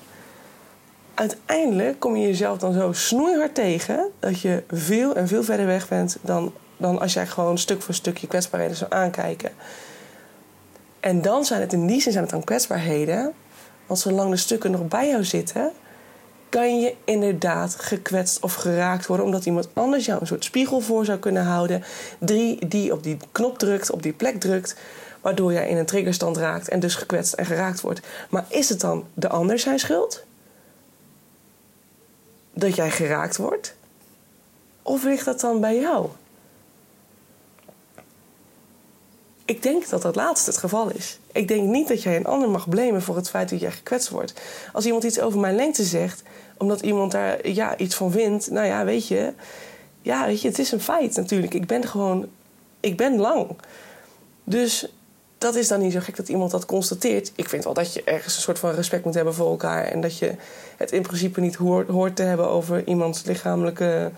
uiteindelijk 1.15 2.01
kom 2.01 2.17
je 2.17 2.27
jezelf 2.27 2.59
dan 2.59 2.73
zo 2.73 2.93
snoeihard 2.93 3.55
tegen 3.55 4.11
dat 4.19 4.41
je 4.41 4.63
veel 4.71 5.15
en 5.15 5.29
veel 5.29 5.43
verder 5.43 5.67
weg 5.67 5.89
bent 5.89 6.17
dan, 6.21 6.53
dan 6.77 7.01
als 7.01 7.13
jij 7.13 7.27
gewoon 7.27 7.59
stuk 7.59 7.83
voor 7.83 7.95
stuk 7.95 8.17
je 8.17 8.27
kwetsbaarheden 8.27 8.77
zou 8.77 8.93
aankijken. 8.93 9.51
En 11.01 11.23
dan 11.23 11.45
zijn 11.45 11.61
het 11.61 11.73
in 11.73 11.87
die 11.87 12.01
zin 12.01 12.13
zijn 12.13 12.25
het 12.25 12.33
dan 12.33 12.45
kwetsbaarheden, 12.45 13.33
want 13.87 14.01
zolang 14.01 14.31
de 14.31 14.37
stukken 14.37 14.71
nog 14.71 14.89
bij 14.89 15.09
jou 15.09 15.25
zitten, 15.25 15.73
kan 16.49 16.81
je 16.81 16.95
inderdaad 17.05 17.75
gekwetst 17.75 18.43
of 18.43 18.55
geraakt 18.55 19.07
worden 19.07 19.27
omdat 19.27 19.47
iemand 19.47 19.69
anders 19.73 20.05
jou 20.05 20.21
een 20.21 20.27
soort 20.27 20.45
spiegel 20.45 20.81
voor 20.81 21.05
zou 21.05 21.19
kunnen 21.19 21.45
houden, 21.45 21.85
die, 22.19 22.69
die 22.69 22.93
op 22.93 23.03
die 23.03 23.17
knop 23.33 23.59
drukt, 23.59 23.91
op 23.91 24.03
die 24.03 24.13
plek 24.13 24.41
drukt 24.41 24.77
waardoor 25.25 25.53
jij 25.53 25.69
in 25.69 25.77
een 25.77 25.87
triggerstand 25.87 26.37
raakt 26.37 26.69
en 26.69 26.81
dus 26.81 26.95
gekwetst 26.95 27.33
en 27.33 27.47
geraakt 27.47 27.81
wordt. 27.81 28.01
Maar 28.31 28.45
is 28.49 28.69
het 28.69 28.81
dan 28.81 29.07
de 29.15 29.29
ander 29.29 29.59
zijn 29.59 29.79
schuld? 29.79 30.25
Dat 32.53 32.75
jij 32.75 32.91
geraakt 32.91 33.37
wordt? 33.37 33.75
Of 34.83 35.05
ligt 35.05 35.25
dat 35.25 35.41
dan 35.41 35.61
bij 35.61 35.81
jou? 35.81 36.09
Ik 39.45 39.63
denk 39.63 39.89
dat 39.89 40.03
dat 40.03 40.17
laatste 40.17 40.51
het 40.51 40.59
geval 40.59 40.91
is. 40.91 41.19
Ik 41.33 41.49
denk 41.49 41.69
niet 41.69 41.89
dat 41.89 42.03
jij 42.03 42.17
een 42.17 42.27
ander 42.27 42.49
mag 42.49 42.69
blamen 42.69 43.03
voor 43.03 43.17
het 43.17 43.31
feit 43.31 43.49
dat 43.49 43.61
jij 43.61 43.71
gekwetst 43.71 44.09
wordt. 44.09 44.35
Als 44.73 44.85
iemand 44.85 45.05
iets 45.05 45.21
over 45.21 45.41
mijn 45.41 45.57
lengte 45.57 45.85
zegt, 45.85 46.23
omdat 46.57 46.81
iemand 46.81 47.13
daar 47.13 47.49
ja, 47.49 47.77
iets 47.77 47.95
van 47.95 48.11
vindt, 48.11 48.51
nou 48.51 48.67
ja, 48.67 48.85
weet 48.85 49.09
je, 49.09 49.33
ja, 50.03 50.27
weet 50.27 50.41
je, 50.41 50.49
het 50.49 50.59
is 50.59 50.73
een 50.73 50.81
feit 50.81 51.17
natuurlijk. 51.17 51.55
Ik 51.55 51.67
ben 51.67 51.87
gewoon, 51.87 52.29
ik 52.81 52.97
ben 52.97 53.17
lang. 53.17 53.57
Dus 54.45 54.89
dat 55.45 55.55
is 55.55 55.69
dan 55.69 55.81
niet 55.81 55.93
zo 55.93 56.01
gek 56.01 56.17
dat 56.17 56.29
iemand 56.29 56.51
dat 56.51 56.67
constateert. 56.67 57.33
Ik 57.35 57.49
vind 57.49 57.65
wel 57.65 57.75
dat 57.75 57.95
je 57.95 58.03
ergens 58.05 58.37
een 58.37 58.43
soort 58.43 58.59
van 58.59 58.71
respect 58.71 59.05
moet 59.05 59.15
hebben 59.15 59.35
voor 59.35 59.51
elkaar. 59.51 59.85
En 59.85 60.01
dat 60.01 60.19
je 60.19 60.35
het 60.77 60.93
in 60.93 61.03
principe 61.03 61.41
niet 61.41 61.55
hoort, 61.55 61.89
hoort 61.89 62.17
te 62.17 62.23
hebben 62.23 62.49
over 62.49 62.87
iemands 62.87 63.25
lichamelijke 63.25 64.11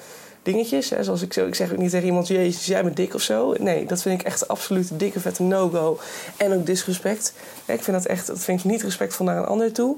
dingetjes. 0.43 0.91
Hè. 0.91 1.05
Zoals 1.05 1.23
ik, 1.23 1.33
zo, 1.33 1.47
ik 1.47 1.55
zeg 1.55 1.73
ook 1.73 1.79
niet 1.79 1.91
tegen 1.91 2.07
iemand, 2.07 2.27
jezus, 2.27 2.67
jij 2.67 2.83
bent 2.83 2.97
dik 2.97 3.15
of 3.15 3.21
zo. 3.21 3.55
Nee, 3.59 3.87
dat 3.87 4.03
vind 4.03 4.21
ik 4.21 4.27
echt 4.27 4.49
absoluut 4.49 4.99
dikke 4.99 5.21
vette 5.21 5.43
no-go. 5.43 5.99
En 6.37 6.53
ook 6.53 6.67
disrespect. 6.67 7.33
Ik 7.67 7.83
vind 7.83 7.97
dat 7.97 8.07
echt, 8.07 8.27
dat 8.27 8.39
vind 8.39 8.59
ik 8.59 8.65
niet 8.65 8.83
respectvol 8.83 9.27
naar 9.27 9.37
een 9.37 9.47
ander 9.47 9.73
toe. 9.73 9.97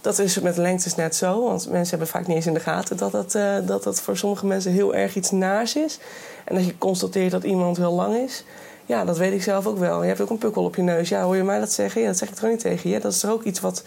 Dat 0.00 0.18
is 0.18 0.40
met 0.40 0.56
lengtes 0.56 0.94
net 0.94 1.16
zo. 1.16 1.44
Want 1.44 1.70
mensen 1.70 1.90
hebben 1.90 2.08
vaak 2.08 2.26
niet 2.26 2.36
eens 2.36 2.46
in 2.46 2.54
de 2.54 2.60
gaten 2.60 2.96
dat 2.96 3.12
dat, 3.12 3.34
uh, 3.34 3.56
dat, 3.66 3.82
dat 3.82 4.00
voor 4.00 4.16
sommige 4.16 4.46
mensen 4.46 4.72
heel 4.72 4.94
erg 4.94 5.14
iets 5.14 5.30
naars 5.30 5.76
is. 5.76 5.98
En 6.44 6.56
als 6.56 6.64
je 6.64 6.78
constateert 6.78 7.30
dat 7.30 7.44
iemand 7.44 7.76
heel 7.76 7.92
lang 7.92 8.16
is. 8.16 8.44
Ja, 8.88 9.04
dat 9.04 9.18
weet 9.18 9.32
ik 9.32 9.42
zelf 9.42 9.66
ook 9.66 9.78
wel. 9.78 10.02
Je 10.02 10.08
hebt 10.08 10.20
ook 10.20 10.30
een 10.30 10.38
pukkel 10.38 10.64
op 10.64 10.76
je 10.76 10.82
neus. 10.82 11.08
Ja, 11.08 11.22
hoor 11.22 11.36
je 11.36 11.42
mij 11.42 11.58
dat 11.58 11.72
zeggen? 11.72 12.00
Ja, 12.00 12.06
dat 12.06 12.16
zeg 12.18 12.28
ik 12.28 12.34
toch 12.34 12.50
niet 12.50 12.60
tegen 12.60 12.90
je. 12.90 13.00
Dat 13.00 13.12
is 13.12 13.22
er 13.22 13.30
ook 13.30 13.42
iets 13.42 13.60
wat... 13.60 13.84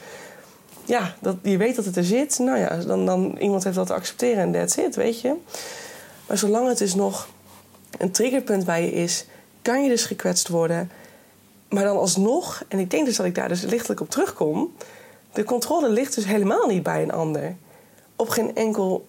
Ja, 0.86 1.16
dat, 1.20 1.36
je 1.42 1.58
weet 1.58 1.76
dat 1.76 1.86
het 1.86 1.96
er 1.96 2.04
zit. 2.04 2.40
Nou 2.40 2.58
ja, 2.60 2.76
dan, 2.76 3.06
dan 3.06 3.38
iemand 3.40 3.64
heeft 3.64 3.76
dat 3.76 3.88
te 3.88 3.94
accepteren 3.94 4.38
en 4.38 4.52
that's 4.52 4.78
it, 4.78 4.96
weet 4.96 5.22
je. 5.22 5.34
Maar 6.28 6.38
zolang 6.38 6.68
het 6.68 6.78
dus 6.78 6.96
nog 6.96 7.28
een 7.98 8.12
triggerpunt 8.12 8.66
bij 8.66 8.86
je 8.86 8.92
is... 8.92 9.26
kan 9.62 9.84
je 9.84 9.90
dus 9.90 10.06
gekwetst 10.06 10.48
worden. 10.48 10.92
Maar 11.70 11.84
dan 11.84 11.98
alsnog, 11.98 12.64
en 12.68 12.80
ik 12.80 12.92
denk 12.92 13.06
dus 13.06 13.16
dat 13.16 13.26
ik 13.26 13.36
daar 13.36 13.48
dus 13.48 13.62
lichtelijk 13.62 14.02
op 14.02 14.10
terugkom... 14.10 14.74
De 15.34 15.44
controle 15.44 15.90
ligt 15.90 16.16
dus 16.16 16.26
helemaal 16.26 16.68
niet 16.68 16.84
bij 16.84 17.02
een 17.02 17.12
ander. 17.12 17.56
Op 18.16 18.30
geen 18.30 18.56
enkel, 18.56 19.08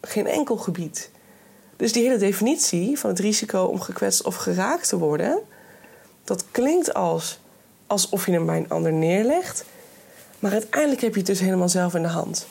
geen 0.00 0.26
enkel 0.26 0.56
gebied. 0.56 1.10
Dus 1.76 1.92
die 1.92 2.02
hele 2.02 2.18
definitie 2.18 2.98
van 2.98 3.10
het 3.10 3.18
risico 3.18 3.64
om 3.64 3.80
gekwetst 3.80 4.24
of 4.24 4.36
geraakt 4.36 4.88
te 4.88 4.98
worden, 4.98 5.38
dat 6.24 6.44
klinkt 6.50 6.94
als 6.94 7.38
alsof 7.86 8.26
je 8.26 8.32
hem 8.32 8.46
bij 8.46 8.56
een 8.56 8.68
ander 8.68 8.92
neerlegt, 8.92 9.64
maar 10.38 10.52
uiteindelijk 10.52 11.00
heb 11.00 11.12
je 11.12 11.18
het 11.18 11.26
dus 11.26 11.40
helemaal 11.40 11.68
zelf 11.68 11.94
in 11.94 12.02
de 12.02 12.08
hand. 12.08 12.46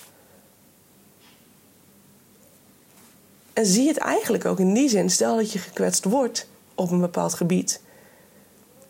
En 3.53 3.65
zie 3.65 3.87
het 3.87 3.97
eigenlijk 3.97 4.45
ook 4.45 4.59
in 4.59 4.73
die 4.73 4.89
zin, 4.89 5.09
stel 5.09 5.35
dat 5.35 5.51
je 5.51 5.59
gekwetst 5.59 6.03
wordt 6.03 6.47
op 6.75 6.91
een 6.91 6.99
bepaald 6.99 7.33
gebied, 7.33 7.81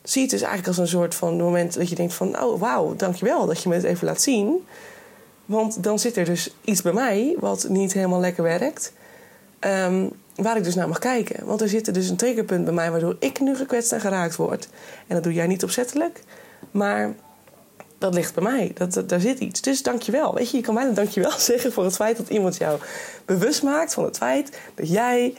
zie 0.04 0.22
het 0.22 0.32
dus 0.32 0.42
eigenlijk 0.42 0.68
als 0.68 0.78
een 0.78 0.98
soort 0.98 1.16
van 1.16 1.38
moment 1.38 1.74
dat 1.74 1.90
je 1.90 1.96
denkt 1.96 2.14
van... 2.14 2.42
oh, 2.42 2.60
wauw, 2.60 2.96
dankjewel 2.96 3.46
dat 3.46 3.64
je 3.64 3.70
me 3.70 3.76
het 3.76 3.84
even 3.84 4.08
laat 4.08 4.22
zien. 4.22 4.68
Want 5.46 5.84
dan 5.84 6.00
zit 6.00 6.18
er 6.18 6.26
dus 6.26 6.54
iets 6.62 6.82
bij 6.82 6.94
mij 6.94 7.36
wat 7.40 7.66
niet 7.70 7.94
helemaal 7.94 8.20
lekker 8.20 8.44
werkt... 8.44 8.94
Um, 9.60 10.12
waar 10.36 10.58
ik 10.58 10.64
dus 10.64 10.76
naar 10.76 10.88
mag 10.88 11.00
kijken. 11.00 11.46
Want 11.46 11.62
er 11.62 11.70
zit 11.70 11.94
dus 11.94 12.10
een 12.10 12.16
triggerpunt 12.16 12.66
bij 12.66 12.74
mij... 12.74 12.92
waardoor 12.92 13.16
ik 13.20 13.40
nu 13.40 13.56
gekwetst 13.56 13.92
en 13.92 14.02
geraakt 14.02 14.36
word. 14.36 14.68
En 15.08 15.16
dat 15.16 15.24
doe 15.24 15.34
jij 15.34 15.48
niet 15.48 15.64
opzettelijk. 15.64 16.24
Maar 16.72 17.14
dat 17.98 18.14
ligt 18.14 18.34
bij 18.34 18.44
mij. 18.44 18.72
Dat, 18.74 19.10
daar 19.10 19.20
zit 19.20 19.40
iets. 19.40 19.62
Dus 19.62 19.84
dankjewel. 19.84 20.34
Weet 20.34 20.52
je, 20.52 20.58
je 20.58 20.64
kan 20.64 20.76
bijna 20.76 20.92
dankjewel 20.92 21.40
zeggen 21.52 21.72
voor 21.72 21.84
het 21.84 21.96
feit 21.96 22.18
dat 22.18 22.30
iemand 22.30 22.58
jou 22.58 22.80
bewust 23.26 23.64
maakt 23.64 23.94
van 23.94 24.04
het 24.04 24.18
feit 24.18 24.60
dat 24.76 24.90
jij 24.90 25.36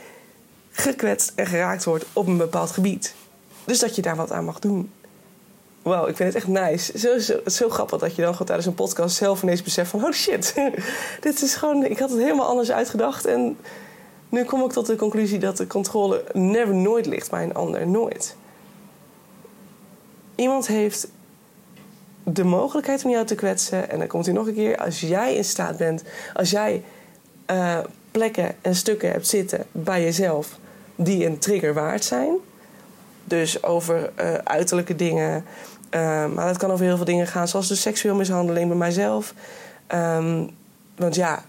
gekwetst 0.71 1.33
en 1.35 1.47
geraakt 1.47 1.85
wordt 1.85 2.05
op 2.13 2.27
een 2.27 2.37
bepaald 2.37 2.71
gebied. 2.71 3.15
Dus 3.65 3.79
dat 3.79 3.97
je 3.97 4.03
daar 4.03 4.17
wat 4.17 4.33
aan 4.33 4.45
mag 4.45 4.59
doen. 4.59 4.91
Wauw, 5.83 6.07
ik 6.07 6.17
vind 6.17 6.35
het 6.35 6.43
echt 6.43 6.53
nice. 6.53 6.99
Zo, 6.99 7.19
zo, 7.19 7.41
zo 7.47 7.69
grappig 7.69 7.99
dat 7.99 8.15
je 8.15 8.23
dan 8.23 8.33
gewoon 8.33 8.47
tijdens 8.47 8.67
een 8.67 8.75
podcast 8.75 9.17
zelf 9.17 9.43
ineens 9.43 9.63
beseft 9.63 9.91
van... 9.91 10.05
oh 10.05 10.13
shit, 10.13 10.55
dit 11.21 11.43
is 11.43 11.55
gewoon... 11.55 11.85
Ik 11.85 11.99
had 11.99 12.11
het 12.11 12.19
helemaal 12.19 12.47
anders 12.47 12.71
uitgedacht. 12.71 13.27
En 13.27 13.57
nu 14.35 14.45
kom 14.45 14.65
ik 14.65 14.73
tot 14.73 14.87
de 14.87 14.97
conclusie 14.97 15.39
dat 15.39 15.57
de 15.57 15.67
controle 15.67 16.25
never 16.33 16.75
nooit 16.75 17.07
ligt 17.07 17.31
bij 17.31 17.43
een 17.43 17.55
ander. 17.55 17.87
Nooit. 17.87 18.37
Iemand 20.35 20.67
heeft 20.67 21.09
de 22.23 22.45
mogelijkheid 22.45 23.05
om 23.05 23.11
jou 23.11 23.27
te 23.27 23.35
kwetsen. 23.35 23.91
En 23.91 23.99
dan 23.99 24.07
komt 24.07 24.25
hij 24.25 24.35
nog 24.35 24.47
een 24.47 24.55
keer. 24.55 24.77
Als 24.77 25.01
jij 25.01 25.35
in 25.35 25.45
staat 25.45 25.77
bent... 25.77 26.03
Als 26.35 26.51
jij 26.51 26.83
uh, 27.51 27.79
plekken 28.11 28.55
en 28.61 28.75
stukken 28.75 29.11
hebt 29.11 29.27
zitten 29.27 29.67
bij 29.73 30.03
jezelf... 30.03 30.59
die 30.97 31.27
een 31.27 31.39
trigger 31.39 31.75
waard 31.75 32.05
zijn 32.05 32.39
dus 33.25 33.63
over 33.63 34.11
uh, 34.21 34.35
uiterlijke 34.35 34.97
dingen. 34.97 35.45
Uh, 35.91 36.27
maar 36.27 36.47
dat 36.47 36.57
kan 36.57 36.71
over 36.71 36.85
heel 36.85 36.97
veel 36.97 37.05
dingen 37.05 37.27
gaan, 37.27 37.49
zoals 37.49 37.69
de 37.69 37.75
seksueel 37.75 38.15
mishandeling 38.15 38.69
bij 38.69 38.77
mijzelf. 38.77 39.35
Um, 39.95 40.51
want 40.97 41.15
ja, 41.15 41.45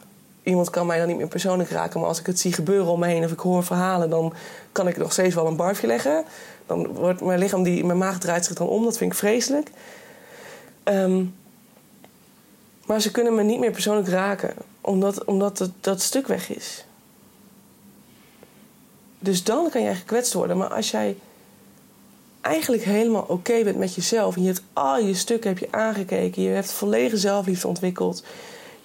iemand 0.46 0.70
kan 0.70 0.86
mij 0.86 0.98
dan 0.98 1.08
niet 1.08 1.18
meer 1.18 1.28
persoonlijk 1.28 1.70
raken. 1.70 2.00
Maar 2.00 2.10
als 2.10 2.20
ik 2.20 2.26
het 2.26 2.40
zie 2.40 2.54
gebeuren 2.54 2.92
om 2.92 3.00
me 3.00 3.08
heen 3.08 3.24
of 3.24 3.32
ik 3.32 3.40
hoor 3.40 3.64
verhalen, 3.64 4.10
dan 4.10 4.34
kan 4.72 4.88
ik 4.88 4.98
nog 4.98 5.12
steeds 5.12 5.36
wel 5.36 5.48
een 5.48 5.56
barfje 5.56 5.88
leggen. 5.88 6.24
Dan 6.66 6.88
wordt 6.88 7.22
mijn 7.22 7.40
lichaam, 7.40 7.64
die, 7.64 7.86
mijn 7.86 7.98
maag 7.98 8.20
draait 8.20 8.46
zich 8.46 8.56
dan 8.56 8.68
om. 8.68 8.84
Dat 8.84 8.98
vind 8.98 9.12
ik 9.12 9.18
vreselijk. 9.18 9.70
Um, 10.84 11.36
maar 12.86 13.02
ze 13.02 13.12
kunnen 13.12 13.36
me 13.36 13.44
niet 13.44 13.60
meer 13.60 13.72
persoonlijk 13.72 14.08
raken, 14.08 14.54
omdat, 14.82 15.24
omdat 15.24 15.60
het, 15.60 15.72
dat 15.82 16.02
stuk 16.02 16.28
weg 16.28 16.56
is. 16.56 16.86
Dus 19.20 19.44
dan 19.44 19.70
kan 19.70 19.82
jij 19.82 19.96
gekwetst 19.96 20.34
worden. 20.34 20.58
Maar 20.58 20.74
als 20.74 20.92
jij 20.92 21.18
eigenlijk 22.42 22.84
helemaal 22.84 23.26
oké 23.28 23.64
bent 23.64 23.78
met 23.78 23.96
jezelf. 23.96 24.36
En 24.36 24.42
je 24.42 24.48
hebt 24.48 24.64
al 24.74 25.00
je 25.00 25.14
stukken 25.14 25.50
heb 25.50 25.60
je 25.60 25.72
aangekeken. 25.72 26.42
Je 26.42 26.50
hebt 26.50 26.72
volledige 26.72 27.18
zelfliefde 27.18 27.68
ontwikkeld. 27.68 28.24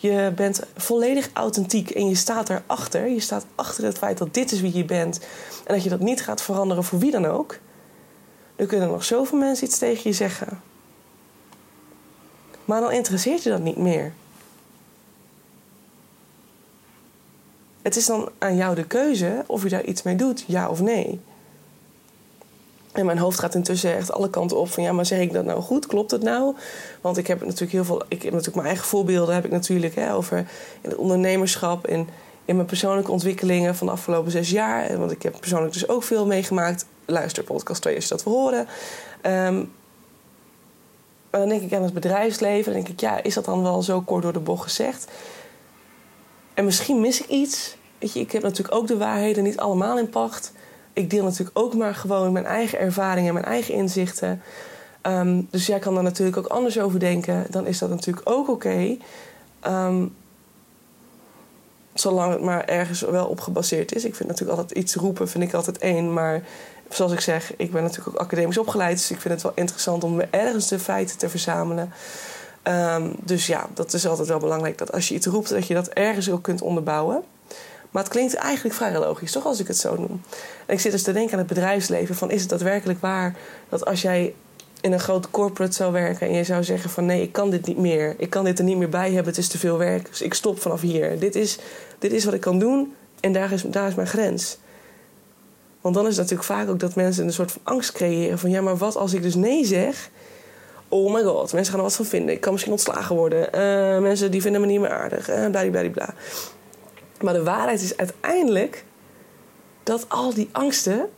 Je 0.01 0.33
bent 0.37 0.61
volledig 0.77 1.31
authentiek 1.33 1.91
en 1.91 2.09
je 2.09 2.15
staat 2.15 2.49
erachter. 2.49 3.09
Je 3.09 3.21
staat 3.21 3.47
achter 3.55 3.85
het 3.85 3.99
feit 3.99 4.19
dat 4.19 4.35
dit 4.35 4.53
is 4.53 4.61
wie 4.61 4.77
je 4.77 4.85
bent. 4.85 5.21
En 5.67 5.75
dat 5.75 5.83
je 5.83 5.89
dat 5.89 6.01
niet 6.01 6.23
gaat 6.23 6.43
veranderen 6.43 6.85
voor 6.85 6.99
wie 6.99 7.11
dan 7.11 7.27
ook. 7.27 7.59
Dan 8.57 8.67
kunnen 8.67 8.89
nog 8.89 9.05
zoveel 9.05 9.39
mensen 9.39 9.67
iets 9.67 9.79
tegen 9.79 10.11
je 10.11 10.17
zeggen. 10.17 10.63
Maar 12.65 12.81
dan 12.81 12.93
interesseert 12.93 13.43
je 13.43 13.51
dat 13.51 13.61
niet 13.61 13.77
meer. 13.77 14.13
Het 17.83 17.97
is 17.97 18.07
dan 18.07 18.31
aan 18.39 18.57
jou 18.57 18.75
de 18.75 18.85
keuze 18.85 19.45
of 19.47 19.63
je 19.63 19.69
daar 19.69 19.85
iets 19.85 20.03
mee 20.03 20.17
doet, 20.17 20.45
ja 20.47 20.69
of 20.69 20.81
nee. 20.81 21.21
En 22.93 23.07
mijn 23.07 23.19
hoofd 23.19 23.39
gaat 23.39 23.55
intussen 23.55 23.97
echt 23.97 24.13
alle 24.13 24.31
kanten 24.31 24.57
op 24.57 24.71
van 24.71 24.83
ja, 24.83 24.93
maar 24.93 25.07
zeg 25.07 25.21
ik 25.21 25.33
dat 25.33 25.45
nou 25.45 25.61
goed? 25.61 25.87
Klopt 25.87 26.11
het 26.11 26.23
nou? 26.23 26.57
Want 27.01 27.17
ik 27.17 27.27
heb 27.27 27.41
natuurlijk 27.41 27.73
heel 27.73 27.85
veel, 27.85 28.03
ik 28.09 28.23
heb 28.23 28.33
natuurlijk 28.33 28.57
mijn 28.57 28.69
eigen 28.69 28.87
voorbeelden 28.87 29.35
heb 29.35 29.45
ik 29.45 29.51
natuurlijk 29.51 29.95
hè, 29.95 30.15
over 30.15 30.39
in 30.81 30.91
het 30.91 30.97
ondernemerschap 30.97 31.87
en 31.87 32.09
in 32.45 32.55
mijn 32.55 32.67
persoonlijke 32.67 33.11
ontwikkelingen 33.11 33.77
van 33.77 33.87
de 33.87 33.93
afgelopen 33.93 34.31
zes 34.31 34.51
jaar. 34.51 34.99
Want 34.99 35.11
ik 35.11 35.23
heb 35.23 35.37
persoonlijk 35.41 35.73
dus 35.73 35.89
ook 35.89 36.03
veel 36.03 36.27
meegemaakt. 36.27 36.87
Luister 37.05 37.43
podcast 37.43 37.83
2 37.83 37.95
als 37.95 38.05
je 38.05 38.11
dat 38.11 38.23
wil 38.23 38.33
horen. 38.33 38.67
Um, 39.23 39.73
maar 41.31 41.41
dan 41.41 41.49
denk 41.49 41.63
ik 41.63 41.73
aan 41.73 41.83
het 41.83 41.95
bedrijfsleven. 41.95 42.73
Dan 42.73 42.83
denk 42.83 42.93
ik, 42.93 43.01
ja, 43.01 43.23
is 43.23 43.35
dat 43.35 43.45
dan 43.45 43.63
wel 43.63 43.83
zo 43.83 44.01
kort 44.01 44.23
door 44.23 44.33
de 44.33 44.39
bocht 44.39 44.63
gezegd? 44.63 45.11
En 46.55 46.65
misschien 46.65 47.01
mis 47.01 47.21
ik 47.21 47.29
iets. 47.29 47.77
Weet 47.99 48.13
je, 48.13 48.21
ik 48.21 48.33
heb 48.33 48.43
natuurlijk 48.43 48.75
ook 48.75 48.87
de 48.87 48.97
waarheden 48.97 49.45
niet 49.45 49.59
allemaal 49.59 49.99
in 49.99 50.09
pacht 50.09 50.53
ik 50.93 51.11
deel 51.11 51.25
natuurlijk 51.25 51.59
ook 51.59 51.75
maar 51.75 51.95
gewoon 51.95 52.33
mijn 52.33 52.47
eigen 52.47 52.79
ervaringen, 52.79 53.35
mijn 53.35 53.47
eigen 53.47 53.75
inzichten. 53.75 54.43
Um, 55.03 55.49
dus 55.51 55.67
jij 55.67 55.79
kan 55.79 55.95
daar 55.95 56.03
natuurlijk 56.03 56.37
ook 56.37 56.47
anders 56.47 56.79
over 56.79 57.01
denken. 57.01 57.47
Dan 57.51 57.67
is 57.67 57.79
dat 57.79 57.91
natuurlijk 57.91 58.31
ook 58.31 58.49
oké. 58.49 58.97
Um, 59.67 60.15
zolang 61.95 62.33
het 62.33 62.43
maar 62.43 62.65
ergens 62.65 63.01
wel 63.01 63.27
op 63.27 63.41
gebaseerd 63.41 63.95
is. 63.95 64.05
Ik 64.05 64.15
vind 64.15 64.29
natuurlijk 64.29 64.59
altijd 64.59 64.79
iets 64.79 64.95
roepen, 64.95 65.29
vind 65.29 65.45
ik 65.45 65.55
altijd 65.55 65.79
één. 65.79 66.13
Maar 66.13 66.43
zoals 66.89 67.13
ik 67.13 67.21
zeg, 67.21 67.57
ik 67.57 67.73
ben 67.73 67.83
natuurlijk 67.83 68.09
ook 68.09 68.23
academisch 68.23 68.59
opgeleid. 68.59 68.97
Dus 68.97 69.11
ik 69.11 69.21
vind 69.21 69.35
het 69.35 69.43
wel 69.43 69.53
interessant 69.55 70.05
om 70.05 70.21
ergens 70.21 70.69
de 70.69 70.79
feiten 70.79 71.19
te 71.19 71.29
verzamelen. 71.29 71.93
Um, 72.65 73.15
dus 73.23 73.47
ja, 73.47 73.67
dat 73.75 73.93
is 73.93 74.07
altijd 74.07 74.29
wel 74.29 74.39
belangrijk 74.39 74.79
dat 74.79 74.93
als 74.93 75.09
je 75.09 75.15
iets 75.15 75.27
roept, 75.27 75.49
dat 75.49 75.67
je 75.67 75.75
dat 75.75 75.89
ergens 75.89 76.31
ook 76.31 76.43
kunt 76.43 76.63
onderbouwen. 76.63 77.23
Maar 77.91 78.03
het 78.03 78.13
klinkt 78.13 78.35
eigenlijk 78.35 78.75
vrij 78.75 78.99
logisch, 78.99 79.33
toch, 79.33 79.45
als 79.45 79.61
ik 79.61 79.67
het 79.67 79.77
zo 79.77 79.97
noem. 79.97 80.23
En 80.67 80.75
ik 80.75 80.81
zit 80.81 80.93
dus 80.93 81.03
te 81.03 81.13
denken 81.13 81.33
aan 81.33 81.39
het 81.39 81.49
bedrijfsleven. 81.49 82.15
Van, 82.15 82.31
is 82.31 82.41
het 82.41 82.51
daadwerkelijk 82.51 83.01
waar 83.01 83.37
dat 83.69 83.85
als 83.87 84.03
jij 84.03 84.35
in 84.81 84.93
een 84.93 85.01
grote 85.01 85.31
corporate 85.31 85.73
zou 85.73 85.93
werken... 85.93 86.29
en 86.29 86.35
je 86.35 86.45
zou 86.45 86.65
zeggen 86.65 86.91
van 86.91 87.07
nee, 87.07 87.23
ik 87.23 87.33
kan 87.33 87.51
dit 87.51 87.67
niet 87.67 87.79
meer. 87.79 88.15
Ik 88.19 88.31
kan 88.31 88.45
dit 88.45 88.59
er 88.59 88.65
niet 88.65 88.77
meer 88.77 88.89
bij 88.89 89.07
hebben, 89.07 89.33
het 89.33 89.39
is 89.39 89.49
te 89.49 89.59
veel 89.59 89.79
werk. 89.79 90.09
Dus 90.09 90.23
ik 90.23 90.35
stop 90.35 90.61
vanaf 90.61 90.81
hier. 90.81 91.19
Dit 91.19 91.35
is, 91.35 91.59
dit 91.99 92.13
is 92.13 92.25
wat 92.25 92.35
ik 92.35 92.41
kan 92.41 92.59
doen 92.59 92.95
en 93.21 93.33
daar 93.33 93.53
is, 93.53 93.63
daar 93.63 93.89
is 93.89 93.95
mijn 93.95 94.09
grens. 94.09 94.59
Want 95.81 95.95
dan 95.95 96.07
is 96.07 96.17
het 96.17 96.31
natuurlijk 96.31 96.49
vaak 96.49 96.69
ook 96.69 96.81
dat 96.81 96.95
mensen 96.95 97.27
een 97.27 97.33
soort 97.33 97.53
van 97.53 97.61
angst 97.65 97.93
creëren 97.93 98.39
van 98.39 98.51
ja, 98.51 98.61
maar 98.61 98.77
wat 98.77 98.97
als 98.97 99.13
ik 99.13 99.23
dus 99.23 99.35
nee 99.35 99.65
zeg? 99.65 100.11
Oh 100.89 101.13
my 101.13 101.23
god, 101.23 101.53
mensen 101.53 101.73
gaan 101.73 101.83
er 101.83 101.87
wat 101.89 101.97
van 101.97 102.05
vinden. 102.05 102.35
Ik 102.35 102.41
kan 102.41 102.53
misschien 102.53 102.73
ontslagen 102.73 103.17
worden. 103.17 103.41
Uh, 103.41 104.03
mensen 104.03 104.31
die 104.31 104.43
vinden 104.43 104.61
me 104.61 104.67
niet 104.67 104.81
meer 104.81 104.91
aardig. 104.91 105.31
Uh, 105.31 105.91
bla. 105.91 106.15
Maar 107.21 107.35
de 107.35 107.43
waarheid 107.43 107.81
is 107.81 107.97
uiteindelijk 107.97 108.85
dat 109.83 110.09
al 110.09 110.35
die 110.35 110.49
angsten 110.53 111.09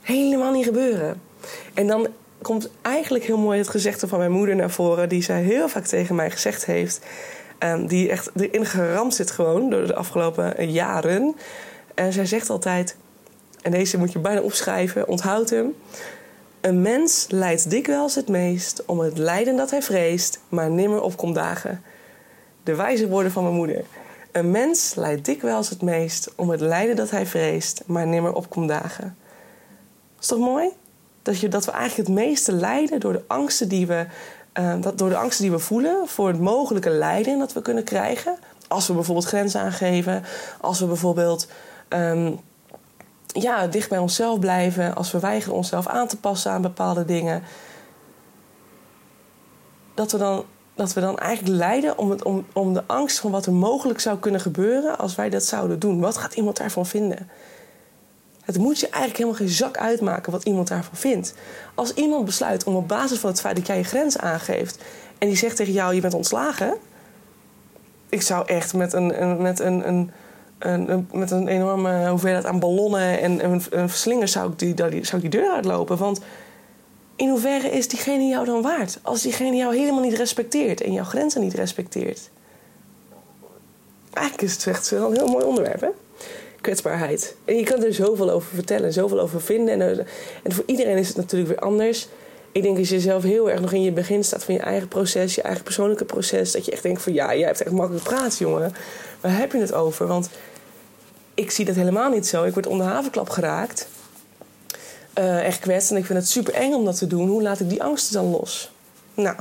helemaal 0.00 0.52
niet 0.52 0.64
gebeuren. 0.64 1.20
En 1.74 1.86
dan 1.86 2.08
komt 2.42 2.70
eigenlijk 2.82 3.24
heel 3.24 3.38
mooi 3.38 3.58
het 3.58 3.68
gezegde 3.68 4.08
van 4.08 4.18
mijn 4.18 4.30
moeder 4.30 4.56
naar 4.56 4.70
voren, 4.70 5.08
die 5.08 5.22
zij 5.22 5.42
heel 5.42 5.68
vaak 5.68 5.84
tegen 5.84 6.14
mij 6.14 6.30
gezegd 6.30 6.64
heeft. 6.64 7.00
Um, 7.58 7.86
die 7.86 8.10
echt 8.10 8.30
erin 8.36 8.66
geramd 8.66 9.14
zit 9.14 9.30
gewoon 9.30 9.70
door 9.70 9.86
de 9.86 9.94
afgelopen 9.94 10.70
jaren. 10.70 11.36
En 11.94 12.12
zij 12.12 12.26
zegt 12.26 12.50
altijd, 12.50 12.96
en 13.62 13.70
deze 13.70 13.98
moet 13.98 14.12
je 14.12 14.18
bijna 14.18 14.40
opschrijven, 14.40 15.08
onthoud 15.08 15.50
hem. 15.50 15.74
Een 16.60 16.82
mens 16.82 17.26
lijdt 17.28 17.70
dikwijls 17.70 18.14
het 18.14 18.28
meest 18.28 18.84
om 18.86 18.98
het 18.98 19.18
lijden 19.18 19.56
dat 19.56 19.70
hij 19.70 19.82
vreest, 19.82 20.40
maar 20.48 20.70
nimmer 20.70 21.00
opkomt 21.00 21.34
dagen. 21.34 21.82
De 22.64 22.74
wijze 22.74 23.08
woorden 23.08 23.32
van 23.32 23.42
mijn 23.42 23.54
moeder. 23.54 23.84
Een 24.32 24.50
mens 24.50 24.94
lijdt 24.94 25.24
dikwijls 25.24 25.68
het 25.68 25.82
meest 25.82 26.32
om 26.36 26.50
het 26.50 26.60
lijden 26.60 26.96
dat 26.96 27.10
hij 27.10 27.26
vreest, 27.26 27.82
maar 27.86 28.06
nimmer 28.06 28.32
opkomt 28.32 28.68
dagen. 28.68 29.16
Is 30.20 30.26
toch 30.26 30.38
mooi? 30.38 30.68
Dat, 31.22 31.40
je, 31.40 31.48
dat 31.48 31.64
we 31.64 31.70
eigenlijk 31.70 32.08
het 32.08 32.18
meeste 32.18 32.52
lijden 32.52 33.00
door 33.00 33.12
de 33.12 33.24
angsten 33.26 33.68
die 33.68 33.86
we, 33.86 34.06
uh, 34.58 34.74
dat, 34.80 34.98
door 34.98 35.08
de 35.08 35.16
angsten 35.16 35.42
die 35.42 35.52
we 35.52 35.58
voelen 35.58 36.08
voor 36.08 36.28
het 36.28 36.40
mogelijke 36.40 36.90
lijden 36.90 37.38
dat 37.38 37.52
we 37.52 37.62
kunnen 37.62 37.84
krijgen. 37.84 38.38
Als 38.68 38.86
we 38.86 38.94
bijvoorbeeld 38.94 39.26
grenzen 39.26 39.60
aangeven, 39.60 40.24
als 40.60 40.80
we 40.80 40.86
bijvoorbeeld 40.86 41.46
um, 41.88 42.40
ja, 43.26 43.66
dicht 43.66 43.88
bij 43.88 43.98
onszelf 43.98 44.38
blijven, 44.38 44.94
als 44.94 45.12
we 45.12 45.20
weigeren 45.20 45.56
onszelf 45.56 45.86
aan 45.86 46.08
te 46.08 46.16
passen 46.16 46.50
aan 46.50 46.62
bepaalde 46.62 47.04
dingen. 47.04 47.42
Dat 49.94 50.12
we 50.12 50.18
dan, 50.18 50.44
dat 50.74 50.92
we 50.92 51.00
dan 51.00 51.18
eigenlijk 51.18 51.56
lijden 51.56 51.98
om, 51.98 52.16
om, 52.22 52.46
om 52.52 52.74
de 52.74 52.82
angst 52.86 53.18
van 53.18 53.30
wat 53.30 53.46
er 53.46 53.52
mogelijk 53.52 54.00
zou 54.00 54.18
kunnen 54.18 54.40
gebeuren 54.40 54.98
als 54.98 55.14
wij 55.14 55.30
dat 55.30 55.44
zouden 55.44 55.78
doen. 55.78 56.00
Wat 56.00 56.16
gaat 56.16 56.34
iemand 56.34 56.56
daarvan 56.56 56.86
vinden? 56.86 57.28
Het 58.42 58.58
moet 58.58 58.80
je 58.80 58.86
eigenlijk 58.86 59.16
helemaal 59.16 59.38
geen 59.38 59.48
zak 59.48 59.76
uitmaken 59.76 60.32
wat 60.32 60.44
iemand 60.44 60.68
daarvan 60.68 60.96
vindt. 60.96 61.34
Als 61.74 61.94
iemand 61.94 62.24
besluit 62.24 62.64
om 62.64 62.76
op 62.76 62.88
basis 62.88 63.18
van 63.18 63.30
het 63.30 63.40
feit 63.40 63.56
dat 63.56 63.66
jij 63.66 63.76
je 63.76 63.84
grens 63.84 64.18
aangeeft 64.18 64.82
en 65.18 65.28
die 65.28 65.36
zegt 65.36 65.56
tegen 65.56 65.72
jou: 65.72 65.94
je 65.94 66.00
bent 66.00 66.14
ontslagen. 66.14 66.74
Ik 68.08 68.22
zou 68.22 68.46
echt 68.46 68.74
met 68.74 68.92
een, 68.92 69.42
met 69.42 69.60
een, 69.60 69.88
een, 69.88 70.10
een, 70.58 71.08
met 71.12 71.30
een 71.30 71.48
enorme 71.48 72.08
hoeveelheid 72.08 72.46
aan 72.46 72.58
ballonnen 72.58 73.20
en 73.20 73.44
een, 73.44 73.62
een 73.70 74.28
zou 74.28 74.52
ik 74.52 74.58
die, 74.58 75.04
zou 75.04 75.22
ik 75.22 75.30
die 75.30 75.40
deur 75.40 75.50
uitlopen. 75.50 75.96
Want 75.96 76.20
in 77.16 77.28
hoeverre 77.28 77.70
is 77.70 77.88
diegene 77.88 78.24
jou 78.24 78.44
dan 78.44 78.62
waard? 78.62 78.98
Als 79.02 79.22
diegene 79.22 79.56
jou 79.56 79.76
helemaal 79.76 80.02
niet 80.02 80.16
respecteert 80.16 80.80
en 80.80 80.92
jouw 80.92 81.04
grenzen 81.04 81.40
niet 81.40 81.54
respecteert. 81.54 82.30
Eigenlijk 84.12 84.48
is 84.48 84.54
het 84.54 84.66
echt 84.66 84.90
wel 84.90 85.10
een 85.10 85.16
heel 85.16 85.26
mooi 85.26 85.44
onderwerp, 85.44 85.80
hè? 85.80 85.88
kwetsbaarheid. 86.62 87.36
En 87.44 87.56
je 87.56 87.62
kan 87.62 87.84
er 87.84 87.94
zoveel 87.94 88.30
over 88.30 88.54
vertellen, 88.54 88.92
zoveel 88.92 89.20
over 89.20 89.40
vinden. 89.40 89.80
En, 89.80 89.98
eh, 89.98 90.06
en 90.42 90.52
voor 90.52 90.64
iedereen 90.66 90.96
is 90.96 91.08
het 91.08 91.16
natuurlijk 91.16 91.50
weer 91.50 91.60
anders. 91.60 92.08
Ik 92.52 92.62
denk 92.62 92.78
als 92.78 92.88
je 92.88 93.00
zelf 93.00 93.22
heel 93.22 93.50
erg 93.50 93.60
nog 93.60 93.72
in 93.72 93.82
je 93.82 93.92
begin 93.92 94.24
staat 94.24 94.44
van 94.44 94.54
je 94.54 94.60
eigen 94.60 94.88
proces, 94.88 95.34
je 95.34 95.42
eigen 95.42 95.62
persoonlijke 95.62 96.04
proces, 96.04 96.52
dat 96.52 96.64
je 96.64 96.72
echt 96.72 96.82
denkt 96.82 97.02
van 97.02 97.12
ja, 97.12 97.34
jij 97.34 97.46
hebt 97.46 97.62
echt 97.62 97.70
makkelijk 97.70 98.04
praten, 98.04 98.38
jongen. 98.38 98.74
Waar 99.20 99.38
heb 99.38 99.52
je 99.52 99.58
het 99.58 99.72
over? 99.72 100.06
Want 100.06 100.30
ik 101.34 101.50
zie 101.50 101.64
dat 101.64 101.74
helemaal 101.74 102.10
niet 102.10 102.26
zo. 102.26 102.44
Ik 102.44 102.54
word 102.54 102.66
onder 102.66 102.86
havenklap 102.86 103.28
geraakt. 103.28 103.88
Uh, 105.18 105.44
echt 105.44 105.68
en 105.68 105.96
ik 105.96 106.06
vind 106.06 106.18
het 106.18 106.28
super 106.28 106.54
eng 106.54 106.72
om 106.72 106.84
dat 106.84 106.98
te 106.98 107.06
doen. 107.06 107.28
Hoe 107.28 107.42
laat 107.42 107.60
ik 107.60 107.68
die 107.68 107.82
angsten 107.82 108.14
dan 108.14 108.30
los? 108.30 108.72
Nou, 109.14 109.36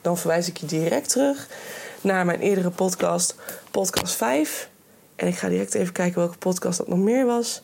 dan 0.00 0.18
verwijs 0.18 0.48
ik 0.48 0.56
je 0.56 0.66
direct 0.66 1.08
terug 1.08 1.48
naar 2.00 2.24
mijn 2.24 2.40
eerdere 2.40 2.70
podcast, 2.70 3.34
podcast 3.70 4.14
5. 4.14 4.68
En 5.16 5.26
ik 5.26 5.36
ga 5.36 5.48
direct 5.48 5.74
even 5.74 5.92
kijken 5.92 6.18
welke 6.18 6.38
podcast 6.38 6.78
dat 6.78 6.88
nog 6.88 6.98
meer 6.98 7.26
was. 7.26 7.62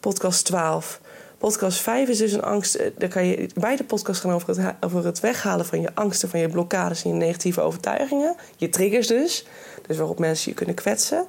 Podcast 0.00 0.44
12. 0.44 1.00
Podcast 1.38 1.78
5 1.80 2.08
is 2.08 2.18
dus 2.18 2.32
een 2.32 2.42
angst. 2.42 2.74
Eh, 2.74 2.90
daar 2.98 3.08
kan 3.08 3.26
je 3.26 3.48
beide 3.54 3.84
podcasts 3.84 4.22
gaan 4.22 4.32
over 4.32 4.48
het, 4.48 4.74
over 4.80 5.04
het 5.04 5.20
weghalen 5.20 5.66
van 5.66 5.80
je 5.80 5.94
angsten, 5.94 6.28
van 6.28 6.40
je 6.40 6.48
blokkades 6.48 7.04
en 7.04 7.10
je 7.10 7.16
negatieve 7.16 7.60
overtuigingen. 7.60 8.36
Je 8.56 8.68
triggers 8.68 9.06
dus. 9.06 9.46
Dus 9.86 9.96
waarop 9.96 10.18
mensen 10.18 10.50
je 10.50 10.56
kunnen 10.56 10.74
kwetsen. 10.74 11.26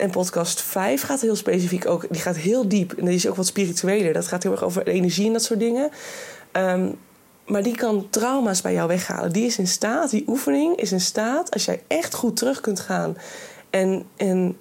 En 0.00 0.10
podcast 0.10 0.62
5 0.62 1.02
gaat 1.02 1.20
heel 1.20 1.36
specifiek 1.36 1.86
ook. 1.86 2.06
Die 2.10 2.20
gaat 2.20 2.36
heel 2.36 2.68
diep. 2.68 2.92
En 2.92 3.04
die 3.04 3.14
is 3.14 3.28
ook 3.28 3.36
wat 3.36 3.46
spiritueler. 3.46 4.12
Dat 4.12 4.26
gaat 4.26 4.42
heel 4.42 4.52
erg 4.52 4.64
over 4.64 4.86
energie 4.86 5.26
en 5.26 5.32
dat 5.32 5.42
soort 5.42 5.60
dingen. 5.60 5.90
Um, 6.52 6.98
maar 7.50 7.62
die 7.62 7.76
kan 7.76 8.06
trauma's 8.10 8.60
bij 8.60 8.72
jou 8.72 8.88
weghalen. 8.88 9.32
Die 9.32 9.46
is 9.46 9.58
in 9.58 9.66
staat, 9.66 10.10
die 10.10 10.24
oefening 10.26 10.76
is 10.76 10.92
in 10.92 11.00
staat, 11.00 11.50
als 11.50 11.64
jij 11.64 11.82
echt 11.86 12.14
goed 12.14 12.36
terug 12.36 12.60
kunt 12.60 12.80
gaan 12.80 13.16
en, 13.70 14.04
en 14.16 14.56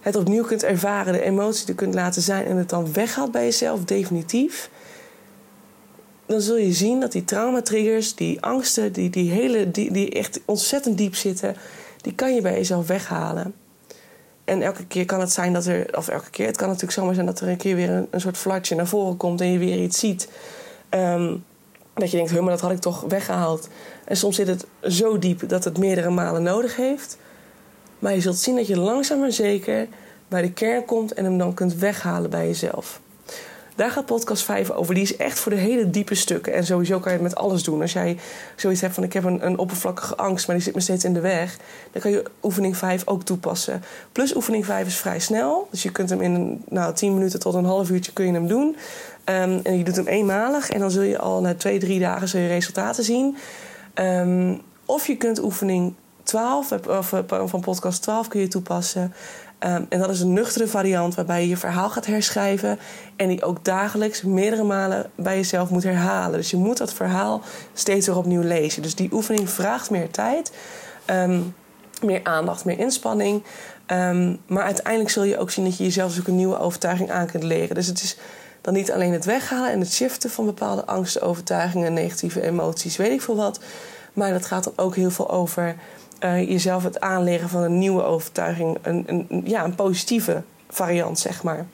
het 0.00 0.16
opnieuw 0.16 0.44
kunt 0.44 0.62
ervaren, 0.62 1.12
de 1.12 1.22
emotie 1.22 1.68
er 1.68 1.74
kunt 1.74 1.94
laten 1.94 2.22
zijn 2.22 2.46
en 2.46 2.56
het 2.56 2.68
dan 2.68 2.92
weghaalt 2.92 3.30
bij 3.30 3.44
jezelf, 3.44 3.84
definitief. 3.84 4.70
Dan 6.26 6.40
zul 6.40 6.56
je 6.56 6.72
zien 6.72 7.00
dat 7.00 7.12
die 7.12 7.24
traumatriggers, 7.24 8.14
die 8.14 8.40
angsten, 8.40 8.92
die, 8.92 9.10
die, 9.10 9.30
hele, 9.30 9.70
die, 9.70 9.92
die 9.92 10.10
echt 10.10 10.40
ontzettend 10.44 10.98
diep 10.98 11.14
zitten, 11.14 11.56
die 12.00 12.14
kan 12.14 12.34
je 12.34 12.40
bij 12.40 12.54
jezelf 12.54 12.86
weghalen. 12.86 13.54
En 14.44 14.62
elke 14.62 14.86
keer 14.86 15.04
kan 15.04 15.20
het 15.20 15.32
zijn 15.32 15.52
dat 15.52 15.66
er, 15.66 15.96
of 15.96 16.08
elke 16.08 16.30
keer, 16.30 16.46
het 16.46 16.56
kan 16.56 16.66
natuurlijk 16.66 16.94
zomaar 16.94 17.14
zijn 17.14 17.26
dat 17.26 17.40
er 17.40 17.48
een 17.48 17.56
keer 17.56 17.76
weer 17.76 18.06
een, 18.10 18.20
soort 18.20 18.36
flatje 18.36 18.74
naar 18.74 18.86
voren 18.86 19.16
komt 19.16 19.40
en 19.40 19.52
je 19.52 19.58
weer 19.58 19.82
iets 19.82 19.98
ziet. 19.98 20.28
Um, 20.90 21.44
dat 21.94 22.10
je 22.10 22.16
denkt, 22.16 22.32
maar 22.32 22.50
dat 22.50 22.60
had 22.60 22.70
ik 22.70 22.78
toch 22.78 23.00
weggehaald. 23.08 23.68
En 24.04 24.16
soms 24.16 24.36
zit 24.36 24.46
het 24.46 24.66
zo 24.82 25.18
diep 25.18 25.48
dat 25.48 25.64
het 25.64 25.78
meerdere 25.78 26.10
malen 26.10 26.42
nodig 26.42 26.76
heeft. 26.76 27.18
Maar 27.98 28.14
je 28.14 28.20
zult 28.20 28.38
zien 28.38 28.56
dat 28.56 28.66
je 28.66 28.78
langzaam 28.78 29.20
maar 29.20 29.32
zeker 29.32 29.88
bij 30.28 30.42
de 30.42 30.52
kern 30.52 30.84
komt 30.84 31.12
en 31.12 31.24
hem 31.24 31.38
dan 31.38 31.54
kunt 31.54 31.74
weghalen 31.74 32.30
bij 32.30 32.46
jezelf. 32.46 33.00
Daar 33.74 33.90
gaat 33.90 34.06
podcast 34.06 34.42
5 34.42 34.70
over. 34.70 34.94
Die 34.94 35.02
is 35.02 35.16
echt 35.16 35.38
voor 35.38 35.52
de 35.52 35.58
hele 35.58 35.90
diepe 35.90 36.14
stukken. 36.14 36.52
En 36.52 36.64
sowieso 36.64 36.98
kan 36.98 37.12
je 37.12 37.18
het 37.18 37.26
met 37.28 37.36
alles 37.36 37.62
doen. 37.62 37.80
Als 37.80 37.92
jij 37.92 38.18
zoiets 38.56 38.80
hebt 38.80 38.94
van 38.94 39.02
ik 39.02 39.12
heb 39.12 39.24
een, 39.24 39.46
een 39.46 39.58
oppervlakkige 39.58 40.16
angst, 40.16 40.46
maar 40.46 40.56
die 40.56 40.64
zit 40.64 40.74
me 40.74 40.80
steeds 40.80 41.04
in 41.04 41.14
de 41.14 41.20
weg. 41.20 41.56
Dan 41.92 42.02
kan 42.02 42.10
je 42.10 42.22
oefening 42.42 42.76
5 42.76 43.02
ook 43.06 43.22
toepassen. 43.22 43.82
Plus 44.12 44.34
oefening 44.36 44.64
5 44.64 44.86
is 44.86 44.96
vrij 44.96 45.18
snel. 45.18 45.68
Dus 45.70 45.82
je 45.82 45.92
kunt 45.92 46.10
hem 46.10 46.20
in 46.20 46.62
nou, 46.68 46.94
10 46.94 47.14
minuten 47.14 47.40
tot 47.40 47.54
een 47.54 47.64
half 47.64 47.90
uurtje 47.90 48.12
kun 48.12 48.26
je 48.26 48.32
hem 48.32 48.46
doen. 48.46 48.76
Um, 49.24 49.60
en 49.62 49.78
je 49.78 49.84
doet 49.84 49.96
hem 49.96 50.06
eenmalig. 50.06 50.70
En 50.70 50.80
dan 50.80 50.90
zul 50.90 51.02
je 51.02 51.18
al 51.18 51.40
na 51.40 51.54
twee, 51.54 51.78
drie 51.78 52.00
dagen 52.00 52.28
zul 52.28 52.40
je 52.40 52.48
resultaten 52.48 53.04
zien. 53.04 53.36
Um, 53.94 54.60
of 54.84 55.06
je 55.06 55.16
kunt 55.16 55.42
oefening 55.42 55.94
12, 56.22 56.72
of 56.88 57.14
van 57.44 57.60
podcast 57.60 58.02
12 58.02 58.28
kun 58.28 58.40
je 58.40 58.48
toepassen. 58.48 59.14
Um, 59.64 59.86
en 59.88 59.98
dat 59.98 60.10
is 60.10 60.20
een 60.20 60.32
nuchtere 60.32 60.66
variant 60.66 61.14
waarbij 61.14 61.40
je 61.40 61.48
je 61.48 61.56
verhaal 61.56 61.90
gaat 61.90 62.06
herschrijven. 62.06 62.78
En 63.16 63.28
die 63.28 63.42
ook 63.42 63.64
dagelijks 63.64 64.22
meerdere 64.22 64.62
malen 64.64 65.10
bij 65.14 65.36
jezelf 65.36 65.70
moet 65.70 65.82
herhalen. 65.82 66.38
Dus 66.38 66.50
je 66.50 66.56
moet 66.56 66.76
dat 66.76 66.92
verhaal 66.92 67.42
steeds 67.72 68.06
weer 68.06 68.16
opnieuw 68.16 68.42
lezen. 68.42 68.82
Dus 68.82 68.94
die 68.94 69.12
oefening 69.12 69.50
vraagt 69.50 69.90
meer 69.90 70.10
tijd, 70.10 70.52
um, 71.10 71.54
meer 72.02 72.20
aandacht, 72.22 72.64
meer 72.64 72.78
inspanning. 72.78 73.42
Um, 73.86 74.38
maar 74.46 74.64
uiteindelijk 74.64 75.10
zul 75.10 75.22
je 75.22 75.38
ook 75.38 75.50
zien 75.50 75.64
dat 75.64 75.76
je 75.76 75.84
jezelf 75.84 76.18
ook 76.18 76.26
een 76.26 76.36
nieuwe 76.36 76.58
overtuiging 76.58 77.10
aan 77.10 77.26
kunt 77.26 77.42
leren. 77.42 77.74
Dus 77.74 77.86
het 77.86 78.02
is 78.02 78.16
dan 78.60 78.74
niet 78.74 78.92
alleen 78.92 79.12
het 79.12 79.24
weghalen 79.24 79.72
en 79.72 79.80
het 79.80 79.92
shiften 79.92 80.30
van 80.30 80.44
bepaalde 80.44 80.84
angsten, 80.86 81.22
overtuigingen, 81.22 81.92
negatieve 81.92 82.42
emoties, 82.42 82.96
weet 82.96 83.12
ik 83.12 83.22
veel 83.22 83.36
wat. 83.36 83.60
Maar 84.12 84.32
dat 84.32 84.46
gaat 84.46 84.64
dan 84.64 84.72
ook 84.76 84.96
heel 84.96 85.10
veel 85.10 85.30
over 85.30 85.76
uh, 86.20 86.48
jezelf 86.48 86.82
het 86.82 87.00
aanleren 87.00 87.48
van 87.48 87.62
een 87.62 87.78
nieuwe 87.78 88.02
overtuiging. 88.02 88.78
Een, 88.82 89.04
een, 89.06 89.42
ja, 89.44 89.64
een 89.64 89.74
positieve 89.74 90.42
variant, 90.68 91.18
zeg 91.18 91.42
maar. 91.42 91.66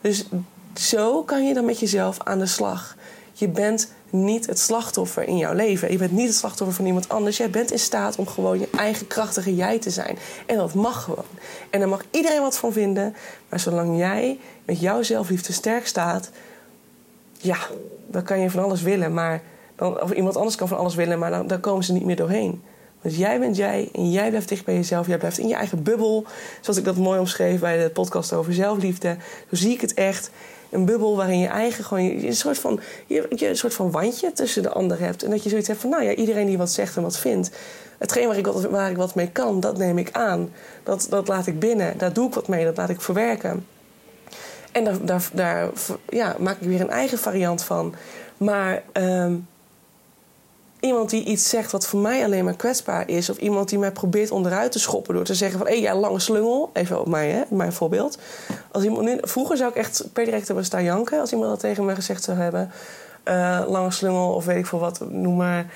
Dus 0.00 0.28
zo 0.74 1.22
kan 1.22 1.46
je 1.46 1.54
dan 1.54 1.64
met 1.64 1.80
jezelf 1.80 2.16
aan 2.24 2.38
de 2.38 2.46
slag. 2.46 2.96
Je 3.32 3.48
bent 3.48 3.92
niet 4.10 4.46
het 4.46 4.58
slachtoffer 4.58 5.22
in 5.22 5.36
jouw 5.36 5.52
leven. 5.52 5.92
Je 5.92 5.98
bent 5.98 6.12
niet 6.12 6.26
het 6.26 6.36
slachtoffer 6.36 6.76
van 6.76 6.86
iemand 6.86 7.08
anders. 7.08 7.36
Jij 7.36 7.50
bent 7.50 7.70
in 7.70 7.78
staat 7.78 8.16
om 8.16 8.26
gewoon 8.26 8.58
je 8.58 8.68
eigen 8.76 9.06
krachtige 9.06 9.54
jij 9.54 9.78
te 9.78 9.90
zijn. 9.90 10.18
En 10.46 10.56
dat 10.56 10.74
mag 10.74 11.02
gewoon. 11.02 11.24
En 11.70 11.80
daar 11.80 11.88
mag 11.88 12.04
iedereen 12.10 12.40
wat 12.40 12.58
van 12.58 12.72
vinden. 12.72 13.14
Maar 13.48 13.60
zolang 13.60 13.98
jij 13.98 14.38
met 14.64 14.80
jouw 14.80 15.02
zelfliefde 15.02 15.52
sterk 15.52 15.86
staat, 15.86 16.30
ja, 17.38 17.58
dan 18.06 18.22
kan 18.22 18.40
je 18.40 18.50
van 18.50 18.62
alles 18.62 18.82
willen. 18.82 19.14
Maar 19.14 19.42
dan, 19.76 20.02
of 20.02 20.10
iemand 20.10 20.36
anders 20.36 20.56
kan 20.56 20.68
van 20.68 20.78
alles 20.78 20.94
willen, 20.94 21.18
maar 21.18 21.30
dan, 21.30 21.46
dan 21.46 21.60
komen 21.60 21.84
ze 21.84 21.92
niet 21.92 22.04
meer 22.04 22.16
doorheen. 22.16 22.62
Dus 23.02 23.16
jij 23.16 23.38
bent 23.38 23.56
jij 23.56 23.88
en 23.92 24.10
jij 24.10 24.28
blijft 24.28 24.48
dicht 24.48 24.64
bij 24.64 24.74
jezelf. 24.74 25.06
Jij 25.06 25.18
blijft 25.18 25.38
in 25.38 25.48
je 25.48 25.54
eigen 25.54 25.82
bubbel. 25.82 26.24
Zoals 26.60 26.78
ik 26.78 26.84
dat 26.84 26.96
mooi 26.96 27.18
omschreef 27.18 27.60
bij 27.60 27.82
de 27.82 27.90
podcast 27.90 28.32
over 28.32 28.54
zelfliefde. 28.54 29.16
Zo 29.50 29.56
zie 29.56 29.72
ik 29.72 29.80
het 29.80 29.94
echt. 29.94 30.30
Een 30.70 30.84
bubbel 30.84 31.16
waarin 31.16 31.38
je 31.38 31.46
eigen 31.46 31.84
gewoon 31.84 32.04
je, 32.04 32.26
een, 32.26 32.34
soort 32.34 32.58
van, 32.58 32.80
een 33.08 33.56
soort 33.56 33.74
van 33.74 33.90
wandje 33.90 34.32
tussen 34.32 34.62
de 34.62 34.70
anderen 34.70 35.04
hebt. 35.06 35.22
En 35.22 35.30
dat 35.30 35.42
je 35.42 35.48
zoiets 35.48 35.68
hebt 35.68 35.80
van, 35.80 35.90
nou 35.90 36.02
ja, 36.02 36.14
iedereen 36.14 36.46
die 36.46 36.58
wat 36.58 36.70
zegt 36.70 36.96
en 36.96 37.02
wat 37.02 37.18
vindt. 37.18 37.50
Hetgeen 37.98 38.26
waar 38.26 38.36
ik 38.36 38.46
wat, 38.46 38.64
ik 38.90 38.96
wat 38.96 39.14
mee 39.14 39.30
kan, 39.30 39.60
dat 39.60 39.78
neem 39.78 39.98
ik 39.98 40.08
aan. 40.12 40.50
Dat, 40.82 41.06
dat 41.10 41.28
laat 41.28 41.46
ik 41.46 41.58
binnen. 41.58 41.98
Daar 41.98 42.12
doe 42.12 42.28
ik 42.28 42.34
wat 42.34 42.48
mee. 42.48 42.64
Dat 42.64 42.76
laat 42.76 42.88
ik 42.88 43.00
verwerken. 43.00 43.66
En 44.72 44.84
daar, 44.84 45.04
daar, 45.04 45.28
daar 45.32 45.70
ja, 46.08 46.36
maak 46.38 46.60
ik 46.60 46.68
weer 46.68 46.80
een 46.80 46.90
eigen 46.90 47.18
variant 47.18 47.64
van. 47.64 47.94
Maar 48.36 48.82
ehm, 48.92 49.34
iemand 50.82 51.10
die 51.10 51.24
iets 51.24 51.48
zegt 51.48 51.72
wat 51.72 51.86
voor 51.86 52.00
mij 52.00 52.24
alleen 52.24 52.44
maar 52.44 52.56
kwetsbaar 52.56 53.08
is... 53.08 53.30
of 53.30 53.36
iemand 53.36 53.68
die 53.68 53.78
mij 53.78 53.92
probeert 53.92 54.30
onderuit 54.30 54.72
te 54.72 54.78
schoppen 54.78 55.14
door 55.14 55.24
te 55.24 55.34
zeggen 55.34 55.58
van... 55.58 55.66
hé, 55.68 55.80
hey, 55.80 55.94
lange 55.94 56.18
slungel, 56.18 56.70
even 56.72 57.00
op 57.00 57.06
mij, 57.08 57.28
hè, 57.30 57.42
mijn 57.48 57.72
voorbeeld. 57.72 58.18
Als 58.72 58.84
iemand 58.84 59.18
vroeger 59.20 59.56
zou 59.56 59.70
ik 59.70 59.76
echt 59.76 60.04
per 60.12 60.24
direct 60.24 60.46
hebben 60.46 60.64
staan 60.64 60.84
janken... 60.84 61.20
als 61.20 61.32
iemand 61.32 61.50
dat 61.50 61.60
tegen 61.60 61.84
me 61.84 61.94
gezegd 61.94 62.22
zou 62.22 62.38
hebben. 62.38 62.70
Uh, 63.24 63.62
lange 63.68 63.90
slungel 63.90 64.34
of 64.34 64.44
weet 64.44 64.56
ik 64.56 64.66
veel 64.66 64.78
wat, 64.78 65.00
noem 65.10 65.36
maar... 65.36 65.66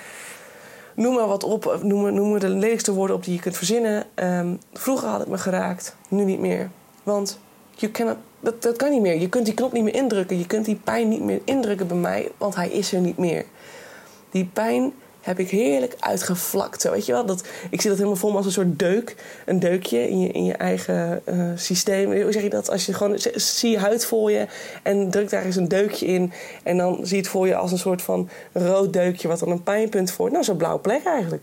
Noem 0.94 1.14
maar 1.14 1.26
wat 1.26 1.44
op, 1.44 1.78
noem 1.82 2.02
maar, 2.02 2.12
noem 2.12 2.38
de 2.38 2.48
lelijkste 2.48 2.92
woorden 2.92 3.16
op 3.16 3.24
die 3.24 3.34
je 3.34 3.40
kunt 3.40 3.56
verzinnen. 3.56 4.04
Um, 4.14 4.60
vroeger 4.72 5.08
had 5.08 5.20
het 5.20 5.28
me 5.28 5.38
geraakt, 5.38 5.96
nu 6.08 6.24
niet 6.24 6.40
meer. 6.40 6.70
Want 7.02 7.38
je 7.74 7.90
cannot, 7.90 8.16
dat, 8.40 8.62
dat 8.62 8.76
kan 8.76 8.90
niet 8.90 9.00
meer. 9.00 9.20
Je 9.20 9.28
kunt 9.28 9.44
die 9.44 9.54
knop 9.54 9.72
niet 9.72 9.82
meer 9.82 9.94
indrukken. 9.94 10.38
Je 10.38 10.46
kunt 10.46 10.64
die 10.64 10.80
pijn 10.84 11.08
niet 11.08 11.22
meer 11.22 11.40
indrukken 11.44 11.86
bij 11.86 11.96
mij, 11.96 12.30
want 12.36 12.54
hij 12.54 12.68
is 12.68 12.92
er 12.92 13.00
niet 13.00 13.18
meer. 13.18 13.44
Die 14.36 14.50
pijn 14.52 14.92
heb 15.20 15.38
ik 15.38 15.50
heerlijk 15.50 15.94
uitgevlakt. 15.98 16.80
Zo, 16.80 16.90
weet 16.90 17.06
je 17.06 17.12
wel? 17.12 17.26
Dat, 17.26 17.40
ik 17.70 17.80
zie 17.80 17.90
dat 17.90 17.98
helemaal 17.98 18.18
voor 18.18 18.30
me 18.30 18.36
als 18.36 18.46
een 18.46 18.52
soort 18.52 18.78
deuk. 18.78 19.16
Een 19.44 19.60
deukje 19.60 20.08
in 20.08 20.20
je, 20.20 20.28
in 20.28 20.44
je 20.44 20.52
eigen 20.52 21.22
uh, 21.24 21.50
systeem. 21.54 22.22
Hoe 22.22 22.32
zeg 22.32 22.42
je 22.42 22.50
dat? 22.50 22.70
Als 22.70 22.86
je 22.86 22.92
gewoon 22.94 23.18
zie 23.34 23.70
je 23.70 23.78
huid 23.78 24.04
voor 24.04 24.30
je 24.30 24.46
en 24.82 25.10
druk 25.10 25.30
daar 25.30 25.44
eens 25.44 25.56
een 25.56 25.68
deukje 25.68 26.06
in. 26.06 26.32
En 26.62 26.76
dan 26.76 26.98
zie 27.02 27.16
je 27.16 27.22
het 27.22 27.30
voor 27.30 27.46
je 27.46 27.56
als 27.56 27.72
een 27.72 27.78
soort 27.78 28.02
van 28.02 28.28
rood 28.52 28.92
deukje, 28.92 29.28
wat 29.28 29.38
dan 29.38 29.50
een 29.50 29.62
pijnpunt 29.62 30.10
voor. 30.10 30.30
Nou, 30.30 30.44
zo'n 30.44 30.56
blauwe 30.56 30.80
plek 30.80 31.04
eigenlijk. 31.04 31.42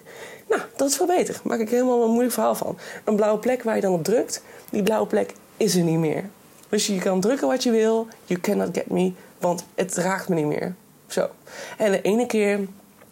Nou, 0.49 0.61
dat 0.75 0.89
is 0.89 0.95
veel 0.95 1.07
beter. 1.07 1.39
Maak 1.43 1.59
ik 1.59 1.69
helemaal 1.69 2.03
een 2.03 2.09
moeilijk 2.09 2.33
verhaal 2.33 2.55
van. 2.55 2.77
Een 3.03 3.15
blauwe 3.15 3.39
plek 3.39 3.63
waar 3.63 3.75
je 3.75 3.81
dan 3.81 3.93
op 3.93 4.03
drukt, 4.03 4.43
die 4.69 4.83
blauwe 4.83 5.07
plek 5.07 5.33
is 5.57 5.75
er 5.75 5.83
niet 5.83 5.99
meer. 5.99 6.29
Dus 6.69 6.87
je 6.87 6.99
kan 6.99 7.21
drukken 7.21 7.47
wat 7.47 7.63
je 7.63 7.71
wil. 7.71 8.07
You 8.25 8.39
cannot 8.39 8.69
get 8.77 8.89
me, 8.89 9.11
want 9.39 9.63
het 9.75 9.95
raakt 9.95 10.29
me 10.29 10.35
niet 10.35 10.45
meer. 10.45 10.75
Zo. 11.07 11.29
En 11.77 11.91
de 11.91 12.01
ene 12.01 12.25
keer 12.25 12.59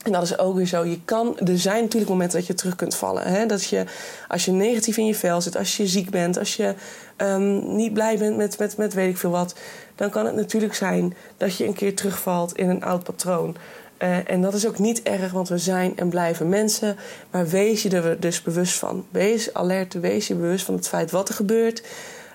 en 0.03 0.11
dat 0.11 0.23
is 0.23 0.37
ook 0.37 0.55
weer 0.55 0.65
zo. 0.65 0.85
Je 0.85 0.99
kan, 1.05 1.39
er 1.39 1.59
zijn 1.59 1.81
natuurlijk 1.81 2.11
momenten 2.11 2.37
dat 2.37 2.47
je 2.47 2.53
terug 2.53 2.75
kunt 2.75 2.95
vallen. 2.95 3.23
Hè? 3.23 3.45
Dat 3.45 3.63
je, 3.63 3.85
als 4.27 4.45
je 4.45 4.51
negatief 4.51 4.97
in 4.97 5.05
je 5.05 5.15
vel 5.15 5.41
zit, 5.41 5.57
als 5.57 5.77
je 5.77 5.87
ziek 5.87 6.09
bent, 6.09 6.37
als 6.37 6.55
je 6.55 6.75
um, 7.17 7.75
niet 7.75 7.93
blij 7.93 8.17
bent 8.17 8.37
met, 8.37 8.59
met, 8.59 8.77
met 8.77 8.93
weet 8.93 9.09
ik 9.09 9.17
veel 9.17 9.29
wat, 9.29 9.55
dan 9.95 10.09
kan 10.09 10.25
het 10.25 10.35
natuurlijk 10.35 10.73
zijn 10.73 11.15
dat 11.37 11.55
je 11.55 11.65
een 11.65 11.73
keer 11.73 11.95
terugvalt 11.95 12.57
in 12.57 12.69
een 12.69 12.83
oud 12.83 13.03
patroon. 13.03 13.55
Uh, 13.99 14.29
en 14.29 14.41
dat 14.41 14.53
is 14.53 14.67
ook 14.67 14.79
niet 14.79 15.03
erg, 15.03 15.31
want 15.31 15.49
we 15.49 15.57
zijn 15.57 15.97
en 15.97 16.09
blijven 16.09 16.49
mensen. 16.49 16.97
Maar 17.31 17.47
wees 17.47 17.83
je 17.83 17.89
er 17.89 18.19
dus 18.19 18.41
bewust 18.41 18.73
van. 18.73 19.05
Wees 19.11 19.53
alert, 19.53 19.93
wees 19.93 20.27
je 20.27 20.35
bewust 20.35 20.65
van 20.65 20.75
het 20.75 20.87
feit 20.87 21.11
wat 21.11 21.29
er 21.29 21.35
gebeurt. 21.35 21.83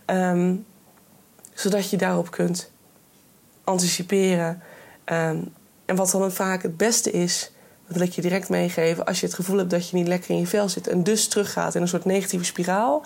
Um, 0.06 0.64
zodat 1.54 1.90
je 1.90 1.96
daarop 1.96 2.30
kunt 2.30 2.70
anticiperen. 3.64 4.62
Um, 5.04 5.52
en 5.86 5.96
wat 5.96 6.10
dan 6.10 6.32
vaak 6.32 6.62
het 6.62 6.76
beste 6.76 7.10
is, 7.10 7.52
dat 7.86 7.96
wil 7.96 8.08
je 8.12 8.20
direct 8.20 8.48
meegeven. 8.48 9.04
Als 9.04 9.20
je 9.20 9.26
het 9.26 9.34
gevoel 9.34 9.58
hebt 9.58 9.70
dat 9.70 9.88
je 9.88 9.96
niet 9.96 10.08
lekker 10.08 10.30
in 10.30 10.38
je 10.38 10.46
vel 10.46 10.68
zit 10.68 10.88
en 10.88 11.02
dus 11.02 11.28
teruggaat 11.28 11.74
in 11.74 11.82
een 11.82 11.88
soort 11.88 12.04
negatieve 12.04 12.44
spiraal. 12.44 13.04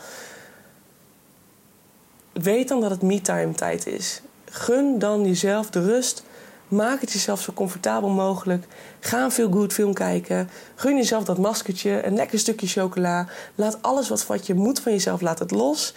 Weet 2.32 2.68
dan 2.68 2.80
dat 2.80 2.90
het 2.90 3.02
me-time 3.02 3.52
tijd 3.52 3.86
is. 3.86 4.20
Gun 4.44 4.98
dan 4.98 5.26
jezelf 5.26 5.70
de 5.70 5.84
rust. 5.84 6.22
Maak 6.68 7.00
het 7.00 7.12
jezelf 7.12 7.40
zo 7.40 7.52
comfortabel 7.52 8.08
mogelijk. 8.08 8.66
Ga 9.00 9.24
een 9.24 9.32
veel 9.32 9.50
good 9.50 9.72
film 9.72 9.94
kijken. 9.94 10.50
Gun 10.74 10.96
jezelf 10.96 11.24
dat 11.24 11.38
maskertje, 11.38 12.06
een 12.06 12.14
lekker 12.14 12.38
stukje 12.38 12.66
chocola. 12.66 13.26
Laat 13.54 13.82
alles 13.82 14.08
wat, 14.08 14.26
wat 14.26 14.46
je 14.46 14.54
moet 14.54 14.80
van 14.80 14.92
jezelf, 14.92 15.20
laat 15.20 15.38
het 15.38 15.50
los. 15.50 15.94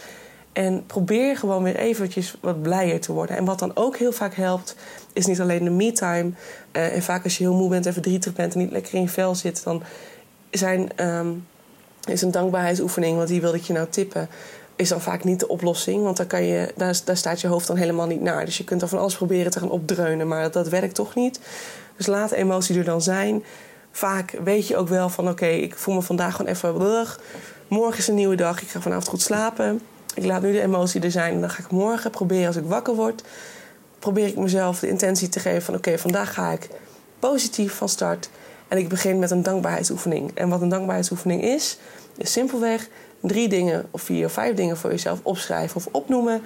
En 0.53 0.85
probeer 0.85 1.37
gewoon 1.37 1.63
weer 1.63 1.75
eventjes 1.75 2.35
wat 2.41 2.61
blijer 2.61 2.99
te 2.99 3.11
worden. 3.11 3.37
En 3.37 3.45
wat 3.45 3.59
dan 3.59 3.71
ook 3.75 3.97
heel 3.97 4.11
vaak 4.11 4.35
helpt, 4.35 4.75
is 5.13 5.25
niet 5.25 5.41
alleen 5.41 5.63
de 5.63 5.69
me-time. 5.69 6.31
Uh, 6.71 6.95
en 6.95 7.03
vaak 7.03 7.23
als 7.23 7.37
je 7.37 7.43
heel 7.43 7.53
moe 7.53 7.69
bent 7.69 7.85
en 7.85 7.93
verdrietig 7.93 8.33
bent 8.33 8.53
en 8.53 8.59
niet 8.59 8.71
lekker 8.71 8.93
in 8.93 9.01
je 9.01 9.07
vel 9.07 9.35
zit, 9.35 9.63
dan 9.63 9.83
zijn, 10.51 10.89
um, 11.09 11.47
is 12.07 12.21
een 12.21 12.31
dankbaarheidsoefening, 12.31 13.17
want 13.17 13.27
die 13.27 13.41
wilde 13.41 13.57
ik 13.57 13.63
je 13.63 13.73
nou 13.73 13.87
tippen, 13.89 14.29
is 14.75 14.89
dan 14.89 15.01
vaak 15.01 15.23
niet 15.23 15.39
de 15.39 15.47
oplossing. 15.47 16.03
Want 16.03 16.17
daar, 16.17 16.25
kan 16.25 16.43
je, 16.43 16.71
daar, 16.75 16.99
daar 17.05 17.17
staat 17.17 17.41
je 17.41 17.47
hoofd 17.47 17.67
dan 17.67 17.77
helemaal 17.77 18.07
niet 18.07 18.21
naar. 18.21 18.45
Dus 18.45 18.57
je 18.57 18.63
kunt 18.63 18.81
er 18.81 18.87
van 18.87 18.99
alles 18.99 19.15
proberen 19.15 19.51
te 19.51 19.59
gaan 19.59 19.71
opdreunen, 19.71 20.27
maar 20.27 20.51
dat 20.51 20.69
werkt 20.69 20.95
toch 20.95 21.15
niet. 21.15 21.39
Dus 21.97 22.05
laat 22.05 22.31
emotie 22.31 22.77
er 22.77 22.83
dan 22.83 23.01
zijn. 23.01 23.43
Vaak 23.91 24.37
weet 24.43 24.67
je 24.67 24.77
ook 24.77 24.87
wel 24.87 25.09
van 25.09 25.29
oké, 25.29 25.45
ik 25.45 25.75
voel 25.75 25.95
me 25.95 26.01
vandaag 26.01 26.35
gewoon 26.35 26.51
even 26.51 26.73
brug. 26.73 27.19
Morgen 27.67 27.97
is 27.97 28.07
een 28.07 28.15
nieuwe 28.15 28.35
dag, 28.35 28.61
ik 28.61 28.67
ga 28.67 28.81
vanavond 28.81 29.07
goed 29.07 29.21
slapen. 29.21 29.81
Ik 30.13 30.25
laat 30.25 30.41
nu 30.41 30.51
de 30.51 30.61
emotie 30.61 31.01
er 31.01 31.11
zijn 31.11 31.33
en 31.33 31.39
dan 31.39 31.49
ga 31.49 31.63
ik 31.63 31.71
morgen 31.71 32.11
proberen 32.11 32.47
als 32.47 32.55
ik 32.55 32.65
wakker 32.65 32.95
word 32.95 33.23
probeer 34.03 34.27
ik 34.27 34.37
mezelf 34.37 34.79
de 34.79 34.87
intentie 34.87 35.29
te 35.29 35.39
geven 35.39 35.61
van 35.61 35.75
oké, 35.75 35.97
vandaag 35.97 36.33
ga 36.33 36.51
ik 36.51 36.69
positief 37.19 37.73
van 37.73 37.89
start. 37.89 38.29
En 38.67 38.77
ik 38.77 38.89
begin 38.89 39.19
met 39.19 39.31
een 39.31 39.43
dankbaarheidsoefening. 39.43 40.31
En 40.33 40.49
wat 40.49 40.61
een 40.61 40.69
dankbaarheidsoefening 40.69 41.43
is, 41.43 41.77
is 42.17 42.31
simpelweg 42.31 42.87
drie 43.19 43.49
dingen 43.49 43.85
of 43.91 44.01
vier 44.01 44.25
of 44.25 44.31
vijf 44.31 44.55
dingen 44.55 44.77
voor 44.77 44.89
jezelf 44.89 45.19
opschrijven 45.23 45.75
of 45.75 45.87
opnoemen 45.91 46.41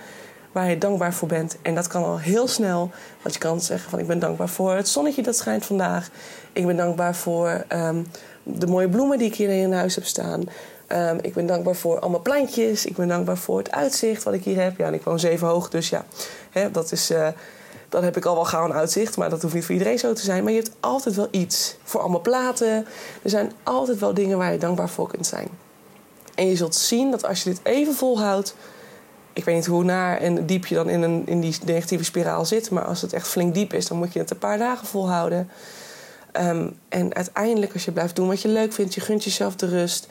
waar 0.51 0.69
je 0.69 0.77
dankbaar 0.77 1.13
voor 1.13 1.27
bent. 1.27 1.57
En 1.61 1.75
dat 1.75 1.87
kan 1.87 2.03
al 2.03 2.19
heel 2.19 2.47
snel. 2.47 2.91
Want 3.21 3.33
je 3.33 3.39
kan 3.39 3.61
zeggen 3.61 3.89
van 3.89 3.99
ik 3.99 4.07
ben 4.07 4.19
dankbaar 4.19 4.49
voor 4.49 4.75
het 4.75 4.87
zonnetje 4.87 5.21
dat 5.21 5.37
schijnt 5.37 5.65
vandaag. 5.65 6.09
Ik 6.53 6.65
ben 6.65 6.77
dankbaar 6.77 7.15
voor 7.15 7.65
um, 7.73 8.07
de 8.43 8.67
mooie 8.67 8.89
bloemen 8.89 9.17
die 9.17 9.27
ik 9.27 9.35
hier 9.35 9.49
in 9.49 9.73
huis 9.73 9.95
heb 9.95 10.05
staan. 10.05 10.43
Um, 10.91 11.19
ik 11.21 11.33
ben 11.33 11.45
dankbaar 11.45 11.75
voor 11.75 11.99
allemaal 11.99 12.21
plantjes. 12.21 12.85
Ik 12.85 12.95
ben 12.95 13.07
dankbaar 13.07 13.37
voor 13.37 13.57
het 13.57 13.71
uitzicht 13.71 14.23
wat 14.23 14.33
ik 14.33 14.43
hier 14.43 14.61
heb. 14.61 14.77
Ja, 14.77 14.85
en 14.85 14.93
ik 14.93 15.03
woon 15.03 15.19
zeven 15.19 15.47
hoog, 15.47 15.69
dus 15.69 15.89
ja, 15.89 16.05
hè, 16.51 16.71
dat 16.71 16.91
is... 16.91 17.11
Uh, 17.11 17.27
dan 17.89 18.03
heb 18.03 18.17
ik 18.17 18.25
al 18.25 18.35
wel 18.35 18.45
gauw 18.45 18.65
een 18.65 18.73
uitzicht, 18.73 19.17
maar 19.17 19.29
dat 19.29 19.41
hoeft 19.41 19.53
niet 19.53 19.65
voor 19.65 19.73
iedereen 19.73 19.99
zo 19.99 20.13
te 20.13 20.21
zijn. 20.21 20.43
Maar 20.43 20.51
je 20.51 20.57
hebt 20.57 20.75
altijd 20.79 21.15
wel 21.15 21.27
iets. 21.31 21.75
Voor 21.83 22.01
allemaal 22.01 22.21
platen. 22.21 22.85
Er 23.23 23.29
zijn 23.29 23.51
altijd 23.63 23.99
wel 23.99 24.13
dingen 24.13 24.37
waar 24.37 24.51
je 24.51 24.57
dankbaar 24.57 24.89
voor 24.89 25.07
kunt 25.07 25.27
zijn. 25.27 25.47
En 26.35 26.47
je 26.47 26.55
zult 26.55 26.75
zien 26.75 27.11
dat 27.11 27.25
als 27.25 27.43
je 27.43 27.49
dit 27.49 27.59
even 27.63 27.93
volhoudt. 27.93 28.55
Ik 29.33 29.45
weet 29.45 29.55
niet 29.55 29.65
hoe 29.65 29.83
naar 29.83 30.17
en 30.17 30.45
diep 30.45 30.65
je 30.65 30.75
dan 30.75 30.89
in, 30.89 31.01
een, 31.01 31.23
in 31.25 31.39
die 31.39 31.57
negatieve 31.65 32.03
spiraal 32.03 32.45
zit. 32.45 32.69
Maar 32.69 32.83
als 32.83 33.01
het 33.01 33.13
echt 33.13 33.27
flink 33.27 33.53
diep 33.53 33.73
is, 33.73 33.87
dan 33.87 33.97
moet 33.97 34.13
je 34.13 34.19
het 34.19 34.31
een 34.31 34.37
paar 34.37 34.57
dagen 34.57 34.87
volhouden. 34.87 35.49
Um, 36.39 36.77
en 36.89 37.15
uiteindelijk, 37.15 37.73
als 37.73 37.85
je 37.85 37.91
blijft 37.91 38.15
doen 38.15 38.27
wat 38.27 38.41
je 38.41 38.47
leuk 38.47 38.73
vindt, 38.73 38.93
je 38.93 39.01
gunt 39.01 39.23
jezelf 39.23 39.55
de 39.55 39.67
rust. 39.67 40.07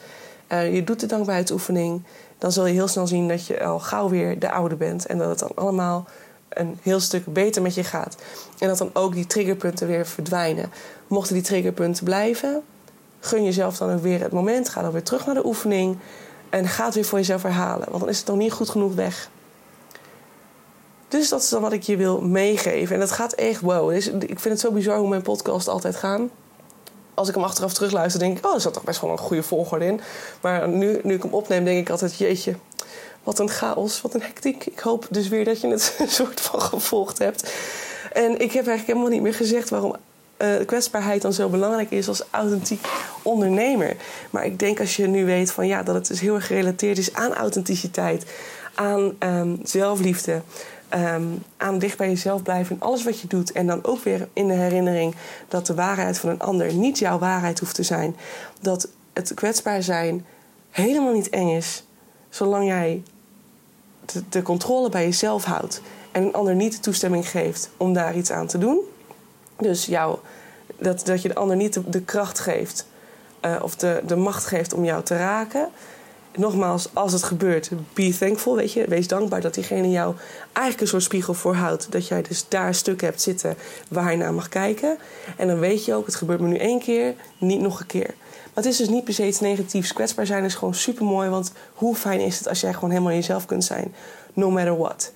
Uh, 0.53 0.75
je 0.75 0.85
doet 0.85 1.01
de 1.01 1.07
dankbaarheidsoefening. 1.07 2.03
Dan 2.39 2.53
zul 2.53 2.67
je 2.67 2.73
heel 2.73 2.89
snel 2.89 3.07
zien 3.07 3.29
dat 3.29 3.47
je 3.47 3.65
al 3.65 3.79
gauw 3.79 4.09
weer 4.09 4.39
de 4.39 4.51
oude 4.51 4.77
bent. 4.77 5.07
En 5.07 5.19
dat 5.19 5.29
het 5.29 5.39
dan 5.39 5.53
allemaal 5.55 6.07
een 6.49 6.79
heel 6.83 7.01
stuk 7.01 7.33
beter 7.33 7.63
met 7.63 7.75
je 7.75 7.85
gaat. 7.85 8.17
En 8.59 8.69
dat 8.69 8.79
dan 8.79 8.91
ook 8.93 9.15
die 9.15 9.27
triggerpunten 9.27 9.87
weer 9.87 10.07
verdwijnen. 10.07 10.73
Mochten 11.07 11.35
die 11.35 11.43
triggerpunten 11.43 12.05
blijven, 12.05 12.63
gun 13.21 13.45
jezelf 13.45 13.77
dan 13.77 13.93
ook 13.93 14.03
weer 14.03 14.21
het 14.21 14.33
moment. 14.33 14.69
Ga 14.69 14.83
dan 14.83 14.93
weer 14.93 15.03
terug 15.03 15.27
naar 15.27 15.35
de 15.35 15.47
oefening. 15.47 15.99
En 16.51 16.69
ga 16.69 16.85
het 16.85 16.95
weer 16.95 17.05
voor 17.05 17.19
jezelf 17.19 17.43
herhalen. 17.43 17.87
Want 17.91 18.01
dan 18.01 18.09
is 18.09 18.19
het 18.19 18.27
nog 18.27 18.37
niet 18.37 18.53
goed 18.53 18.69
genoeg 18.69 18.95
weg. 18.95 19.31
Dus 21.09 21.29
dat 21.29 21.43
is 21.43 21.49
dan 21.49 21.63
wat 21.63 21.73
ik 21.73 21.83
je 21.83 21.97
wil 21.97 22.21
meegeven. 22.21 22.95
En 22.95 23.01
dat 23.01 23.11
gaat 23.11 23.33
echt 23.33 23.61
wow. 23.61 23.93
ik 23.93 24.41
vind 24.41 24.45
het 24.45 24.61
zo 24.61 24.71
bizar 24.71 24.99
hoe 24.99 25.09
mijn 25.09 25.23
podcast 25.23 25.69
altijd 25.69 25.97
gaan. 25.97 26.31
Als 27.17 27.29
ik 27.29 27.35
hem 27.35 27.45
achteraf 27.45 27.73
terugluister, 27.73 28.21
denk 28.21 28.39
ik... 28.39 28.47
oh, 28.47 28.55
er 28.55 28.61
zat 28.61 28.73
toch 28.73 28.85
best 28.85 29.01
wel 29.01 29.11
een 29.11 29.19
goede 29.19 29.43
volgorde 29.43 29.85
in. 29.85 30.01
Maar 30.41 30.69
nu, 30.69 31.01
nu 31.03 31.15
ik 31.15 31.23
hem 31.23 31.35
opneem, 31.35 31.65
denk 31.65 31.79
ik 31.79 31.91
altijd... 31.91 32.17
jeetje, 32.17 32.55
wat 33.23 33.39
een 33.39 33.49
chaos, 33.49 34.01
wat 34.01 34.15
een 34.15 34.23
hectiek. 34.23 34.67
Ik 34.67 34.79
hoop 34.79 35.07
dus 35.11 35.29
weer 35.29 35.45
dat 35.45 35.61
je 35.61 35.69
het 35.69 35.97
een 35.99 36.09
soort 36.21 36.41
van 36.41 36.61
gevolgd 36.61 37.19
hebt. 37.19 37.53
En 38.13 38.31
ik 38.33 38.53
heb 38.53 38.67
eigenlijk 38.67 38.87
helemaal 38.87 39.09
niet 39.09 39.23
meer 39.23 39.35
gezegd 39.35 39.69
waarom 39.69 39.97
uh, 40.39 40.67
kwetsbaarheid 40.67 41.23
dan 41.23 41.33
zo 41.33 41.49
belangrijk 41.49 41.91
is 41.91 42.09
als 42.09 42.23
authentiek 42.31 42.87
ondernemer. 43.23 43.97
Maar 44.31 44.45
ik 44.45 44.59
denk 44.59 44.81
als 44.81 44.97
je 44.97 45.07
nu 45.07 45.25
weet 45.25 45.51
van 45.53 45.67
ja, 45.67 45.83
dat 45.83 45.95
het 45.95 46.07
dus 46.07 46.21
heel 46.21 46.35
erg 46.35 46.47
gerelateerd 46.47 46.99
is 46.99 47.13
aan 47.15 47.35
authenticiteit, 47.35 48.25
aan 48.75 49.17
um, 49.19 49.61
zelfliefde. 49.63 50.41
Um, 50.97 51.43
aan 51.57 51.79
dicht 51.79 51.99
bij 51.99 52.09
jezelf 52.09 52.43
blijven 52.43 52.77
in 52.77 52.83
alles 52.83 53.05
wat 53.05 53.21
je 53.21 53.27
doet. 53.27 53.53
En 53.53 53.67
dan 53.67 53.85
ook 53.85 53.99
weer 53.99 54.29
in 54.33 54.49
de 54.49 54.55
herinnering 54.55 55.15
dat 55.49 55.67
de 55.67 55.75
waarheid 55.75 56.19
van 56.19 56.31
een 56.31 56.41
ander 56.41 56.75
niet 56.75 56.99
jouw 56.99 57.19
waarheid 57.19 57.59
hoeft 57.59 57.75
te 57.75 57.83
zijn. 57.83 58.17
Dat 58.61 58.89
het 59.13 59.35
kwetsbaar 59.35 59.83
zijn 59.83 60.27
helemaal 60.71 61.13
niet 61.13 61.29
eng 61.29 61.49
is. 61.49 61.85
Zolang 62.29 62.67
jij 62.67 63.03
de, 64.29 64.43
controle 64.43 64.89
bij 64.89 65.05
jezelf 65.05 65.45
houdt 65.45 65.81
en 66.13 66.23
een 66.23 66.33
ander 66.33 66.55
niet 66.55 66.73
de 66.73 66.81
toestemming 66.81 67.29
geeft 67.29 67.71
om 67.77 67.93
daar 67.93 68.17
iets 68.17 68.31
aan 68.31 68.47
te 68.47 68.59
doen. 68.59 68.81
Dus 69.59 69.87
jou, 69.87 70.19
dat, 70.79 71.05
dat 71.05 71.23
je 71.23 71.29
de 71.29 71.35
ander 71.35 71.57
niet 71.57 71.93
de, 71.93 72.01
kracht 72.01 72.39
geeft 72.39 72.87
uh, 73.45 73.57
of 73.63 73.77
de, 73.77 74.03
de 74.07 74.17
macht 74.17 74.45
geeft 74.45 74.73
om 74.73 74.85
jou 74.85 75.03
te 75.03 75.17
raken. 75.17 75.69
Nogmaals, 76.37 76.89
als 76.93 77.13
het 77.13 77.23
gebeurt, 77.23 77.71
be 77.93 78.17
thankful, 78.19 78.57
weet 78.57 78.73
je. 78.73 78.85
Wees 78.89 79.09
dankbaar 79.09 79.41
dat 79.41 79.55
diegene 79.55 79.91
jou 79.91 80.15
eigenlijk 80.53 80.81
een 80.81 80.87
soort 80.87 81.03
spiegel 81.03 81.35
voorhoudt. 81.35 81.93
Dat 81.93 82.09
jij 82.09 82.23
dus 82.23 82.45
daar 82.49 82.67
een 82.67 82.75
stuk 82.75 83.01
hebt 83.01 83.23
zitten 83.23 83.57
waar 83.89 84.11
je 84.11 84.17
naar 84.17 84.35
mag 84.35 84.49
kijken. 84.49 84.99
En 85.37 85.47
dan 85.47 85.59
weet 85.59 85.85
je 85.85 85.95
ook, 85.95 86.07
het 86.07 86.15
gebeurt 86.15 86.41
me 86.41 86.49
nu 86.49 86.57
één 86.57 86.79
keer, 86.79 87.15
niet 87.39 87.61
nog 87.61 87.81
een 87.81 87.87
keer. 87.87 88.15
Maar 88.55 88.65
het 88.65 88.73
is 88.73 88.77
dus 88.77 88.89
niet 88.89 89.05
per 89.05 89.15
se 89.15 89.27
iets 89.27 89.41
negatiefs. 89.41 89.93
Kwetsbaar 89.93 90.27
zijn 90.27 90.45
is 90.45 90.55
gewoon 90.55 90.75
super 90.75 91.05
mooi. 91.05 91.29
Want 91.29 91.53
hoe 91.75 91.95
fijn 91.95 92.21
is 92.21 92.39
het 92.39 92.49
als 92.49 92.61
jij 92.61 92.75
gewoon 92.75 92.91
helemaal 92.91 93.13
jezelf 93.13 93.47
kunt 93.47 93.65
zijn? 93.65 93.95
No 94.33 94.51
matter 94.51 94.77
what. 94.79 95.13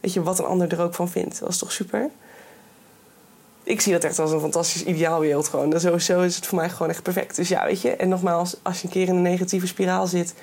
weet 0.00 0.12
je, 0.12 0.22
wat 0.22 0.38
een 0.38 0.44
ander 0.44 0.72
er 0.72 0.80
ook 0.80 0.94
van 0.94 1.08
vindt. 1.08 1.40
Dat 1.40 1.48
is 1.48 1.58
toch 1.58 1.72
super? 1.72 2.10
Ik 3.62 3.80
zie 3.80 3.92
dat 3.92 4.04
echt 4.04 4.18
als 4.18 4.30
een 4.30 4.40
fantastisch 4.40 4.84
ideaalbeeld 4.84 5.48
gewoon. 5.48 5.80
Zo 6.00 6.20
is 6.20 6.36
het 6.36 6.46
voor 6.46 6.58
mij 6.58 6.70
gewoon 6.70 6.88
echt 6.88 7.02
perfect. 7.02 7.36
Dus 7.36 7.48
ja, 7.48 7.64
weet 7.64 7.80
je. 7.80 7.90
En 7.90 8.08
nogmaals, 8.08 8.56
als 8.62 8.80
je 8.80 8.86
een 8.86 8.92
keer 8.92 9.08
in 9.08 9.14
een 9.14 9.22
negatieve 9.22 9.66
spiraal 9.66 10.06
zit... 10.06 10.34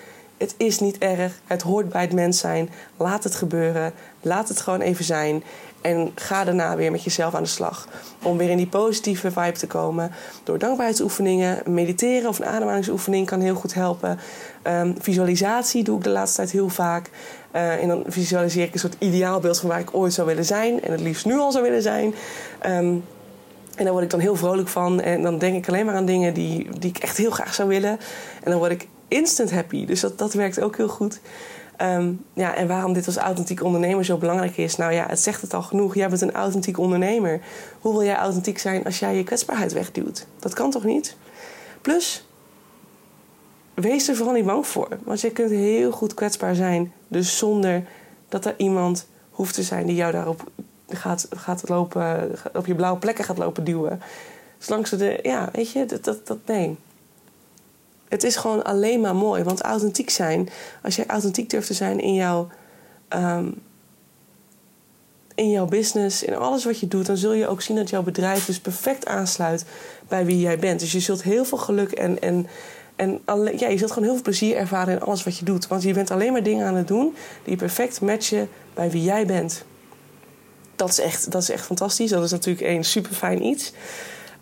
Het 0.42 0.54
is 0.58 0.80
niet 0.80 0.98
erg. 0.98 1.40
Het 1.46 1.62
hoort 1.62 1.90
bij 1.90 2.02
het 2.02 2.14
mens 2.14 2.40
zijn. 2.40 2.70
Laat 2.98 3.24
het 3.24 3.36
gebeuren. 3.36 3.94
Laat 4.22 4.48
het 4.48 4.62
gewoon 4.62 4.82
even 4.82 5.06
zijn. 5.06 5.44
En 5.82 6.12
ga 6.16 6.44
daarna 6.44 6.76
weer 6.76 6.92
met 6.92 7.04
jezelf 7.04 7.36
aan 7.36 7.44
de 7.44 7.50
slag. 7.50 7.88
Om 8.24 8.38
weer 8.38 8.50
in 8.50 8.58
die 8.58 8.68
positieve 8.68 9.32
vibe 9.32 9.58
te 9.58 9.68
komen. 9.68 10.12
Door 10.44 10.58
dankbaarheidsoefeningen, 10.58 11.62
mediteren 11.66 12.30
of 12.30 12.40
een 12.40 12.46
ademhalingsoefening 12.46 13.26
kan 13.26 13.40
heel 13.42 13.56
goed 13.56 13.74
helpen. 13.74 14.20
Um, 14.68 14.96
visualisatie 15.00 15.84
doe 15.84 15.98
ik 15.98 16.04
de 16.04 16.10
laatste 16.10 16.38
tijd 16.38 16.52
heel 16.52 16.70
vaak. 16.70 17.10
Uh, 17.56 17.82
en 17.82 17.88
dan 17.88 18.04
visualiseer 18.08 18.64
ik 18.64 18.74
een 18.74 18.80
soort 18.80 18.96
ideaalbeeld 19.00 19.60
van 19.60 19.70
waar 19.70 19.80
ik 19.80 19.96
ooit 19.96 20.14
zou 20.14 20.28
willen 20.28 20.46
zijn. 20.46 20.82
En 20.82 20.92
het 20.92 21.02
liefst 21.02 21.26
nu 21.26 21.38
al 21.38 21.52
zou 21.52 21.64
willen 21.64 21.82
zijn. 21.82 22.14
Um, 22.66 23.04
en 23.76 23.84
daar 23.84 23.92
word 23.92 24.04
ik 24.04 24.10
dan 24.10 24.20
heel 24.20 24.36
vrolijk 24.36 24.68
van. 24.68 25.02
En 25.02 25.22
dan 25.22 25.38
denk 25.38 25.56
ik 25.56 25.68
alleen 25.68 25.86
maar 25.86 25.96
aan 25.96 26.06
dingen 26.06 26.34
die, 26.34 26.70
die 26.80 26.90
ik 26.90 26.98
echt 26.98 27.18
heel 27.18 27.32
graag 27.32 27.54
zou 27.54 27.68
willen. 27.68 28.00
En 28.44 28.52
dan 28.52 28.58
word 28.58 28.72
ik 28.72 28.88
instant 29.12 29.52
happy. 29.52 29.86
Dus 29.86 30.00
dat, 30.00 30.18
dat 30.18 30.34
werkt 30.34 30.62
ook 30.62 30.78
heel 30.78 30.88
goed. 30.88 31.20
Um, 31.82 32.26
ja, 32.34 32.56
en 32.56 32.68
waarom 32.68 32.94
dit 32.94 33.06
als 33.06 33.18
authentiek 33.18 33.64
ondernemer 33.64 34.06
zo 34.06 34.18
belangrijk 34.18 34.58
is? 34.58 34.76
Nou 34.76 34.94
ja, 34.94 35.06
het 35.08 35.20
zegt 35.20 35.42
het 35.42 35.54
al 35.54 35.62
genoeg. 35.62 35.96
Jij 35.96 36.10
bent 36.10 36.22
een 36.22 36.34
authentiek 36.34 36.78
ondernemer. 36.78 37.42
Hoe 37.80 37.92
wil 37.92 38.04
jij 38.04 38.16
authentiek 38.16 38.58
zijn 38.58 38.86
als 38.86 39.00
jij 39.00 39.16
je 39.16 39.24
kwetsbaarheid 39.24 39.74
wegduwt? 39.74 40.28
Dat 40.40 40.54
kan 40.54 40.72
toch 40.72 40.84
niet? 40.84 41.16
Plus, 41.82 42.26
wees 43.74 44.08
er 44.08 44.16
vooral 44.16 44.34
niet 44.34 44.46
bang 44.46 44.68
voor. 44.68 44.88
Want 45.04 45.22
je 45.22 45.32
kunt 45.32 45.50
heel 45.50 45.92
goed 45.92 46.14
kwetsbaar 46.14 46.56
zijn. 46.56 46.94
Dus 47.08 47.38
zonder 47.38 47.84
dat 48.30 48.46
er 48.46 48.54
iemand 48.58 49.08
hoeft 49.30 49.54
te 49.54 49.64
zijn 49.64 49.86
die 49.86 49.96
jou 49.96 50.12
daarop 50.12 50.52
gaat, 50.88 51.28
gaat 51.36 51.70
lopen, 51.70 52.32
op 52.54 52.66
je 52.66 52.76
blauwe 52.76 53.00
plekken 53.00 53.26
gaat 53.26 53.38
lopen 53.38 53.64
duwen. 53.64 54.02
Zolang 54.58 54.88
ze 54.88 54.96
de, 54.96 55.20
ja, 55.24 55.50
weet 55.52 55.72
je, 55.72 55.86
dat, 55.86 56.04
dat, 56.04 56.28
dat 56.28 56.38
nee. 56.46 56.78
Het 58.12 58.24
is 58.24 58.36
gewoon 58.36 58.64
alleen 58.64 59.02
maar 59.02 59.16
mooi. 59.16 59.44
Want 59.44 59.62
authentiek 59.62 60.10
zijn, 60.10 60.50
als 60.84 60.96
jij 60.96 61.06
authentiek 61.08 61.50
durft 61.50 61.68
te 61.68 61.74
zijn 61.74 62.00
in 62.00 62.14
jouw, 62.14 62.48
um, 63.10 63.62
in 65.36 65.50
jouw 65.50 65.66
business, 65.66 66.24
in 66.24 66.36
alles 66.36 66.66
wat 66.66 66.80
je 66.80 66.88
doet, 66.88 67.06
dan 67.06 67.18
zul 67.18 67.34
je 67.34 67.48
ook 67.48 67.62
zien 67.62 67.76
dat 67.76 67.90
jouw 67.90 68.04
bedrijf 68.04 68.46
dus 68.46 68.60
perfect 68.60 69.06
aansluit 69.06 69.66
bij 70.08 70.26
wie 70.26 70.40
jij 70.40 70.60
bent. 70.60 70.80
Dus 70.80 70.92
je 70.92 71.00
zult 71.00 71.24
heel 71.24 71.46
veel 71.46 71.58
geluk 71.58 71.92
en, 71.92 72.22
en, 72.22 72.48
en 72.96 73.22
ja, 73.58 73.68
je 73.68 73.78
zult 73.78 73.92
gewoon 73.92 74.04
heel 74.04 74.14
veel 74.14 74.24
plezier 74.24 74.56
ervaren 74.56 74.94
in 74.94 75.02
alles 75.02 75.24
wat 75.24 75.38
je 75.38 75.46
doet. 75.46 75.68
Want 75.68 75.84
je 75.84 75.94
bent 75.94 76.12
alleen 76.12 76.32
maar 76.32 76.44
dingen 76.44 76.66
aan 76.66 76.76
het 76.76 76.88
doen 76.88 77.16
die 77.44 77.56
perfect 77.56 78.02
matchen 78.02 78.50
bij 78.74 78.92
wie 78.92 79.04
jij 79.04 79.26
bent. 79.26 79.64
Dat 80.76 80.90
is 80.90 81.00
echt, 81.00 81.32
dat 81.32 81.42
is 81.42 81.50
echt 81.50 81.66
fantastisch. 81.66 82.10
Dat 82.10 82.24
is 82.24 82.32
natuurlijk 82.32 82.68
een 82.68 82.84
super 82.84 83.14
fijn 83.14 83.46
iets. 83.46 83.74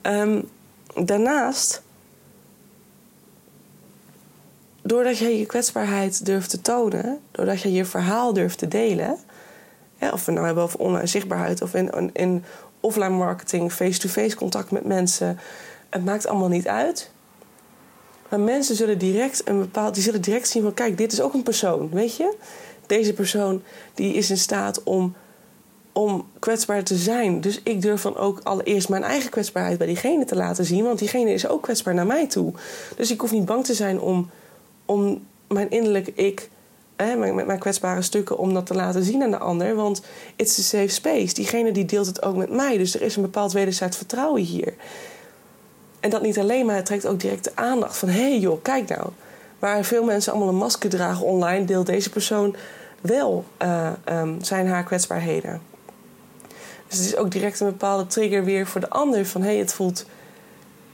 Um, 0.01 0.49
daarnaast 1.05 1.81
doordat 4.81 5.17
je 5.17 5.39
je 5.39 5.45
kwetsbaarheid 5.45 6.25
durft 6.25 6.49
te 6.49 6.61
tonen, 6.61 7.19
doordat 7.31 7.61
je 7.61 7.71
je 7.71 7.85
verhaal 7.85 8.33
durft 8.33 8.57
te 8.57 8.67
delen, 8.67 9.17
of 9.99 10.25
we 10.25 10.31
nou 10.31 10.45
hebben 10.45 10.63
over 10.63 10.79
online 10.79 11.07
zichtbaarheid 11.07 11.61
of 11.61 11.73
in, 11.73 12.09
in 12.13 12.43
offline 12.79 13.09
marketing, 13.09 13.71
face-to-face 13.71 14.35
contact 14.35 14.71
met 14.71 14.85
mensen, 14.85 15.39
het 15.89 16.05
maakt 16.05 16.27
allemaal 16.27 16.49
niet 16.49 16.67
uit. 16.67 17.11
Maar 18.29 18.39
mensen 18.39 18.75
zullen 18.75 18.97
direct 18.97 19.41
een 19.47 19.59
bepaald, 19.59 19.93
die 19.93 20.03
zullen 20.03 20.21
direct 20.21 20.47
zien 20.47 20.63
van 20.63 20.73
kijk, 20.73 20.97
dit 20.97 21.11
is 21.11 21.21
ook 21.21 21.33
een 21.33 21.43
persoon, 21.43 21.89
weet 21.89 22.15
je? 22.15 22.35
Deze 22.85 23.13
persoon 23.13 23.61
die 23.93 24.13
is 24.13 24.29
in 24.29 24.37
staat 24.37 24.83
om, 24.83 25.15
om 25.91 26.27
kwetsbaar 26.39 26.83
te 26.83 26.95
zijn. 26.95 27.41
Dus 27.41 27.61
ik 27.63 27.81
durf 27.81 28.01
dan 28.01 28.17
ook 28.17 28.39
allereerst 28.43 28.89
mijn 28.89 29.03
eigen 29.03 29.29
kwetsbaarheid 29.29 29.77
bij 29.77 29.87
diegene 29.87 30.25
te 30.25 30.35
laten 30.35 30.65
zien, 30.65 30.83
want 30.83 30.99
diegene 30.99 31.33
is 31.33 31.47
ook 31.47 31.61
kwetsbaar 31.61 31.93
naar 31.93 32.05
mij 32.05 32.27
toe. 32.27 32.53
Dus 32.95 33.11
ik 33.11 33.21
hoef 33.21 33.31
niet 33.31 33.45
bang 33.45 33.65
te 33.65 33.73
zijn 33.73 33.99
om 33.99 34.29
om 34.89 35.25
mijn 35.47 35.69
innerlijk 35.69 36.07
ik, 36.07 36.49
hè, 36.95 37.15
mijn, 37.15 37.35
mijn 37.35 37.59
kwetsbare 37.59 38.01
stukken, 38.01 38.37
om 38.37 38.53
dat 38.53 38.65
te 38.65 38.73
laten 38.73 39.03
zien 39.03 39.23
aan 39.23 39.31
de 39.31 39.37
ander. 39.37 39.75
Want 39.75 40.01
it's 40.35 40.59
a 40.59 40.61
safe 40.61 40.87
space. 40.87 41.33
Diegene 41.33 41.71
die 41.71 41.85
deelt 41.85 42.05
het 42.05 42.23
ook 42.23 42.35
met 42.35 42.51
mij. 42.51 42.77
Dus 42.77 42.95
er 42.95 43.01
is 43.01 43.15
een 43.15 43.21
bepaald 43.21 43.51
wederzijds 43.51 43.97
vertrouwen 43.97 44.41
hier. 44.41 44.73
En 45.99 46.09
dat 46.09 46.21
niet 46.21 46.39
alleen, 46.39 46.65
maar 46.65 46.75
het 46.75 46.85
trekt 46.85 47.07
ook 47.07 47.19
direct 47.19 47.43
de 47.43 47.51
aandacht 47.55 47.97
van... 47.97 48.09
hé 48.09 48.21
hey 48.21 48.39
joh, 48.39 48.61
kijk 48.61 48.89
nou. 48.89 49.09
Waar 49.59 49.83
veel 49.83 50.03
mensen 50.03 50.31
allemaal 50.31 50.49
een 50.49 50.55
masker 50.55 50.89
dragen 50.89 51.25
online... 51.25 51.65
deelt 51.65 51.85
deze 51.85 52.09
persoon 52.09 52.55
wel 53.01 53.45
uh, 53.61 53.91
um, 54.05 54.43
zijn 54.43 54.67
haar 54.67 54.83
kwetsbaarheden. 54.83 55.61
Dus 56.87 56.97
het 56.97 57.07
is 57.07 57.15
ook 57.15 57.31
direct 57.31 57.59
een 57.59 57.67
bepaalde 57.67 58.07
trigger 58.07 58.43
weer 58.43 58.67
voor 58.67 58.81
de 58.81 58.89
ander... 58.89 59.25
van 59.25 59.41
hé, 59.41 59.49
hey, 59.49 59.57
het 59.57 59.73
voelt... 59.73 60.05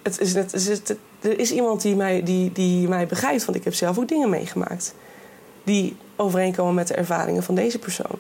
Het 0.01 0.19
is, 0.19 0.34
het, 0.34 0.53
is, 0.53 0.67
het, 0.67 0.97
er 1.21 1.39
is 1.39 1.51
iemand 1.51 1.82
die 1.82 1.95
mij, 1.95 2.23
die, 2.23 2.51
die 2.51 2.88
mij 2.88 3.08
begrijpt, 3.08 3.45
want 3.45 3.58
ik 3.58 3.63
heb 3.63 3.73
zelf 3.73 3.97
ook 3.97 4.08
dingen 4.08 4.30
meegemaakt. 4.30 4.93
Die 5.63 5.97
overeenkomen 6.15 6.73
met 6.73 6.88
de 6.88 6.93
ervaringen 6.93 7.43
van 7.43 7.56
deze 7.56 7.80
persoon. 7.80 8.19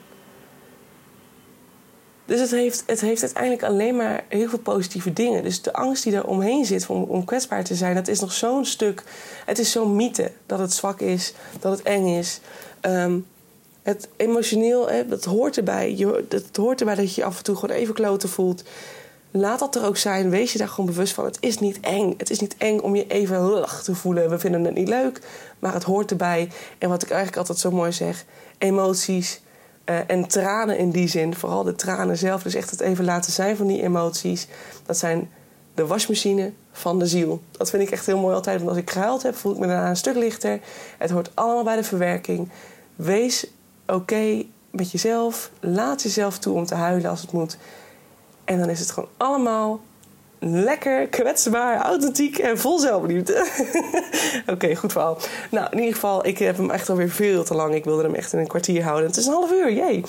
Dus 2.25 2.39
het 2.39 2.51
heeft, 2.51 2.83
het 2.85 3.01
heeft 3.01 3.21
uiteindelijk 3.21 3.63
alleen 3.63 3.95
maar 3.95 4.23
heel 4.27 4.49
veel 4.49 4.59
positieve 4.59 5.13
dingen. 5.13 5.43
Dus 5.43 5.61
de 5.61 5.73
angst 5.73 6.03
die 6.03 6.15
er 6.15 6.25
omheen 6.27 6.65
zit 6.65 6.87
om, 6.87 7.25
kwetsbaar 7.25 7.63
te 7.63 7.75
zijn, 7.75 7.95
dat 7.95 8.07
is 8.07 8.19
nog 8.19 8.33
zo'n 8.33 8.65
stuk. 8.65 9.03
Het 9.45 9.59
is 9.59 9.71
zo'n 9.71 9.95
mythe 9.95 10.31
dat 10.45 10.59
het 10.59 10.73
zwak 10.73 10.99
is, 10.99 11.33
dat 11.59 11.71
het 11.77 11.81
eng 11.81 12.07
is. 12.07 12.39
Um, 12.81 13.25
het 13.83 14.07
emotioneel, 14.15 14.89
dat 15.07 15.25
hoort 15.25 15.57
erbij. 15.57 15.95
Je, 15.95 16.25
het 16.29 16.57
hoort 16.57 16.79
erbij 16.79 16.95
dat 16.95 17.15
je 17.15 17.21
je 17.21 17.27
af 17.27 17.37
en 17.37 17.43
toe 17.43 17.55
gewoon 17.55 17.75
even 17.75 17.93
kloten 17.93 18.29
voelt. 18.29 18.63
Laat 19.37 19.59
dat 19.59 19.75
er 19.75 19.85
ook 19.85 19.97
zijn. 19.97 20.29
Wees 20.29 20.51
je 20.51 20.57
daar 20.57 20.67
gewoon 20.67 20.85
bewust 20.85 21.13
van. 21.13 21.25
Het 21.25 21.37
is 21.39 21.59
niet 21.59 21.79
eng. 21.79 22.13
Het 22.17 22.29
is 22.29 22.39
niet 22.39 22.55
eng 22.57 22.79
om 22.79 22.95
je 22.95 23.07
even 23.07 23.39
lach 23.39 23.83
te 23.83 23.95
voelen. 23.95 24.29
We 24.29 24.39
vinden 24.39 24.63
het 24.63 24.73
niet 24.73 24.87
leuk, 24.87 25.21
maar 25.59 25.73
het 25.73 25.83
hoort 25.83 26.11
erbij. 26.11 26.49
En 26.77 26.89
wat 26.89 27.03
ik 27.03 27.09
eigenlijk 27.09 27.37
altijd 27.39 27.57
zo 27.57 27.71
mooi 27.71 27.91
zeg: 27.91 28.25
emoties 28.57 29.41
uh, 29.85 29.97
en 30.07 30.27
tranen 30.27 30.77
in 30.77 30.91
die 30.91 31.07
zin. 31.07 31.35
Vooral 31.35 31.63
de 31.63 31.75
tranen 31.75 32.17
zelf. 32.17 32.43
Dus 32.43 32.53
echt 32.53 32.69
het 32.69 32.79
even 32.79 33.05
laten 33.05 33.31
zijn 33.31 33.57
van 33.57 33.67
die 33.67 33.81
emoties. 33.81 34.47
Dat 34.85 34.97
zijn 34.97 35.29
de 35.73 35.85
wasmachine 35.85 36.51
van 36.71 36.99
de 36.99 37.07
ziel. 37.07 37.41
Dat 37.51 37.69
vind 37.69 37.83
ik 37.83 37.91
echt 37.91 38.05
heel 38.05 38.19
mooi 38.19 38.35
altijd. 38.35 38.57
Want 38.57 38.69
als 38.69 38.79
ik 38.79 38.89
gehuild 38.89 39.23
heb, 39.23 39.35
voel 39.35 39.51
ik 39.51 39.59
me 39.59 39.67
daarna 39.67 39.89
een 39.89 39.95
stuk 39.95 40.15
lichter. 40.15 40.59
Het 40.97 41.09
hoort 41.09 41.31
allemaal 41.33 41.63
bij 41.63 41.75
de 41.75 41.83
verwerking. 41.83 42.49
Wees 42.95 43.47
oké 43.87 44.43
met 44.69 44.91
jezelf. 44.91 45.51
Laat 45.59 46.01
jezelf 46.01 46.39
toe 46.39 46.55
om 46.55 46.65
te 46.65 46.75
huilen 46.75 47.09
als 47.09 47.21
het 47.21 47.31
moet. 47.31 47.57
En 48.45 48.59
dan 48.59 48.69
is 48.69 48.79
het 48.79 48.91
gewoon 48.91 49.09
allemaal 49.17 49.81
lekker, 50.39 51.07
kwetsbaar, 51.07 51.81
authentiek 51.81 52.37
en 52.37 52.57
vol 52.57 52.79
zelfliefde. 52.79 53.47
Oké, 54.53 54.75
goed 54.75 54.91
verhaal. 54.91 55.17
Nou, 55.51 55.67
in 55.71 55.77
ieder 55.77 55.93
geval, 55.93 56.25
ik 56.25 56.37
heb 56.37 56.57
hem 56.57 56.69
echt 56.69 56.89
alweer 56.89 57.09
veel 57.09 57.43
te 57.43 57.55
lang. 57.55 57.73
Ik 57.73 57.83
wilde 57.83 58.03
hem 58.03 58.15
echt 58.15 58.33
in 58.33 58.39
een 58.39 58.47
kwartier 58.47 58.83
houden. 58.83 59.07
Het 59.07 59.17
is 59.17 59.25
een 59.25 59.33
half 59.33 59.51
uur, 59.51 59.73
jee. 59.73 60.03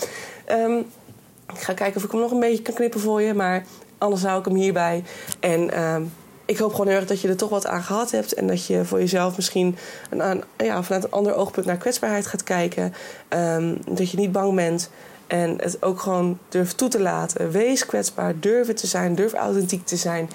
Um, 0.51 0.79
ik 1.53 1.61
ga 1.61 1.72
kijken 1.72 1.96
of 1.96 2.05
ik 2.05 2.11
hem 2.11 2.20
nog 2.20 2.31
een 2.31 2.40
beetje 2.40 2.62
kan 2.62 2.75
knippen 2.75 3.01
voor 3.01 3.22
je. 3.22 3.35
Maar 3.35 3.64
anders 3.99 4.22
hou 4.22 4.38
ik 4.38 4.44
hem 4.44 4.55
hierbij. 4.55 5.05
En 5.40 5.85
um, 5.85 6.12
ik 6.44 6.59
hoop 6.59 6.70
gewoon 6.70 6.87
heel 6.87 6.96
erg 6.96 7.07
dat 7.07 7.20
je 7.20 7.29
er 7.29 7.37
toch 7.37 7.51
wat 7.51 7.66
aan 7.66 7.83
gehad 7.83 8.11
hebt. 8.11 8.35
En 8.35 8.46
dat 8.46 8.66
je 8.66 8.85
voor 8.85 8.99
jezelf 8.99 9.37
misschien 9.37 9.77
een, 10.11 10.44
ja, 10.57 10.83
vanuit 10.83 11.05
een 11.05 11.11
ander 11.11 11.35
oogpunt 11.35 11.66
naar 11.66 11.77
kwetsbaarheid 11.77 12.27
gaat 12.27 12.42
kijken. 12.42 12.94
Um, 13.29 13.79
dat 13.88 14.11
je 14.11 14.16
niet 14.16 14.33
bang 14.33 14.55
bent. 14.55 14.90
En 15.26 15.56
het 15.60 15.82
ook 15.82 16.00
gewoon 16.00 16.38
durf 16.48 16.72
toe 16.72 16.88
te 16.88 17.00
laten. 17.00 17.50
Wees 17.50 17.86
kwetsbaar, 17.86 18.40
durf 18.40 18.66
het 18.66 18.76
te 18.76 18.86
zijn, 18.86 19.14
durf 19.14 19.32
authentiek 19.32 19.86
te 19.86 19.96
zijn. 19.96 20.30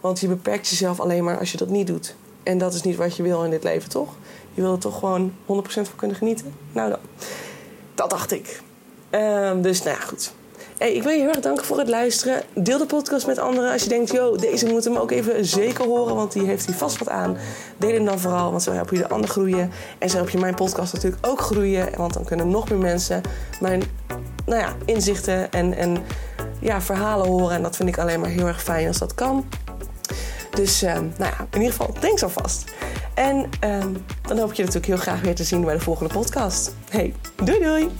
Want 0.00 0.20
je 0.20 0.28
beperkt 0.28 0.68
jezelf 0.68 1.00
alleen 1.00 1.24
maar 1.24 1.38
als 1.38 1.52
je 1.52 1.56
dat 1.56 1.68
niet 1.68 1.86
doet. 1.86 2.14
En 2.42 2.58
dat 2.58 2.74
is 2.74 2.82
niet 2.82 2.96
wat 2.96 3.16
je 3.16 3.22
wil 3.22 3.44
in 3.44 3.50
dit 3.50 3.64
leven, 3.64 3.90
toch? 3.90 4.14
Je 4.54 4.62
wil 4.62 4.72
er 4.72 4.78
toch 4.78 4.98
gewoon 4.98 5.32
100% 5.46 5.54
van 5.66 5.96
kunnen 5.96 6.16
genieten? 6.16 6.54
Nou 6.72 6.90
dan. 6.90 6.98
Dat 7.94 8.10
dacht 8.10 8.32
ik. 8.32 8.60
Um, 9.10 9.62
dus 9.62 9.82
nou 9.82 9.96
ja, 9.96 10.02
goed. 10.02 10.32
Hey, 10.78 10.92
ik 10.92 11.02
wil 11.02 11.12
je 11.12 11.18
heel 11.18 11.28
erg 11.28 11.40
danken 11.40 11.64
voor 11.64 11.78
het 11.78 11.88
luisteren. 11.88 12.42
Deel 12.54 12.78
de 12.78 12.86
podcast 12.86 13.26
met 13.26 13.38
anderen. 13.38 13.72
Als 13.72 13.82
je 13.82 13.88
denkt, 13.88 14.12
yo, 14.12 14.36
deze 14.36 14.66
moet 14.66 14.84
hem 14.84 14.96
ook 14.96 15.10
even 15.10 15.44
zeker 15.44 15.84
horen, 15.84 16.14
want 16.14 16.32
die 16.32 16.46
heeft 16.46 16.66
hier 16.66 16.74
vast 16.74 16.98
wat 16.98 17.08
aan. 17.08 17.36
Deel 17.76 17.92
hem 17.92 18.04
dan 18.04 18.18
vooral, 18.18 18.50
want 18.50 18.62
zo 18.62 18.72
help 18.72 18.90
je 18.90 18.98
de 18.98 19.08
ander 19.08 19.30
groeien. 19.30 19.70
En 19.98 20.10
zo 20.10 20.16
help 20.16 20.30
je 20.30 20.38
mijn 20.38 20.54
podcast 20.54 20.92
natuurlijk 20.92 21.26
ook 21.26 21.40
groeien. 21.40 21.88
Want 21.96 22.14
dan 22.14 22.24
kunnen 22.24 22.48
nog 22.48 22.68
meer 22.70 22.78
mensen 22.78 23.20
mijn 23.60 23.82
nou 24.46 24.60
ja, 24.60 24.74
inzichten 24.84 25.50
en, 25.52 25.74
en 25.74 25.96
ja, 26.60 26.80
verhalen 26.80 27.26
horen. 27.26 27.56
En 27.56 27.62
dat 27.62 27.76
vind 27.76 27.88
ik 27.88 27.98
alleen 27.98 28.20
maar 28.20 28.30
heel 28.30 28.46
erg 28.46 28.62
fijn 28.62 28.86
als 28.86 28.98
dat 28.98 29.14
kan. 29.14 29.48
Dus 30.50 30.82
uh, 30.82 30.92
nou 30.92 31.10
ja, 31.18 31.46
in 31.50 31.60
ieder 31.60 31.76
geval, 31.76 31.92
thanks 32.00 32.22
alvast. 32.22 32.64
En 33.14 33.48
uh, 33.64 33.84
dan 34.22 34.38
hoop 34.38 34.50
ik 34.50 34.56
je 34.56 34.62
natuurlijk 34.62 34.86
heel 34.86 34.96
graag 34.96 35.20
weer 35.20 35.34
te 35.34 35.44
zien 35.44 35.64
bij 35.64 35.74
de 35.74 35.80
volgende 35.80 36.12
podcast. 36.12 36.74
Hey, 36.90 37.14
doei 37.44 37.60
doei! 37.62 37.90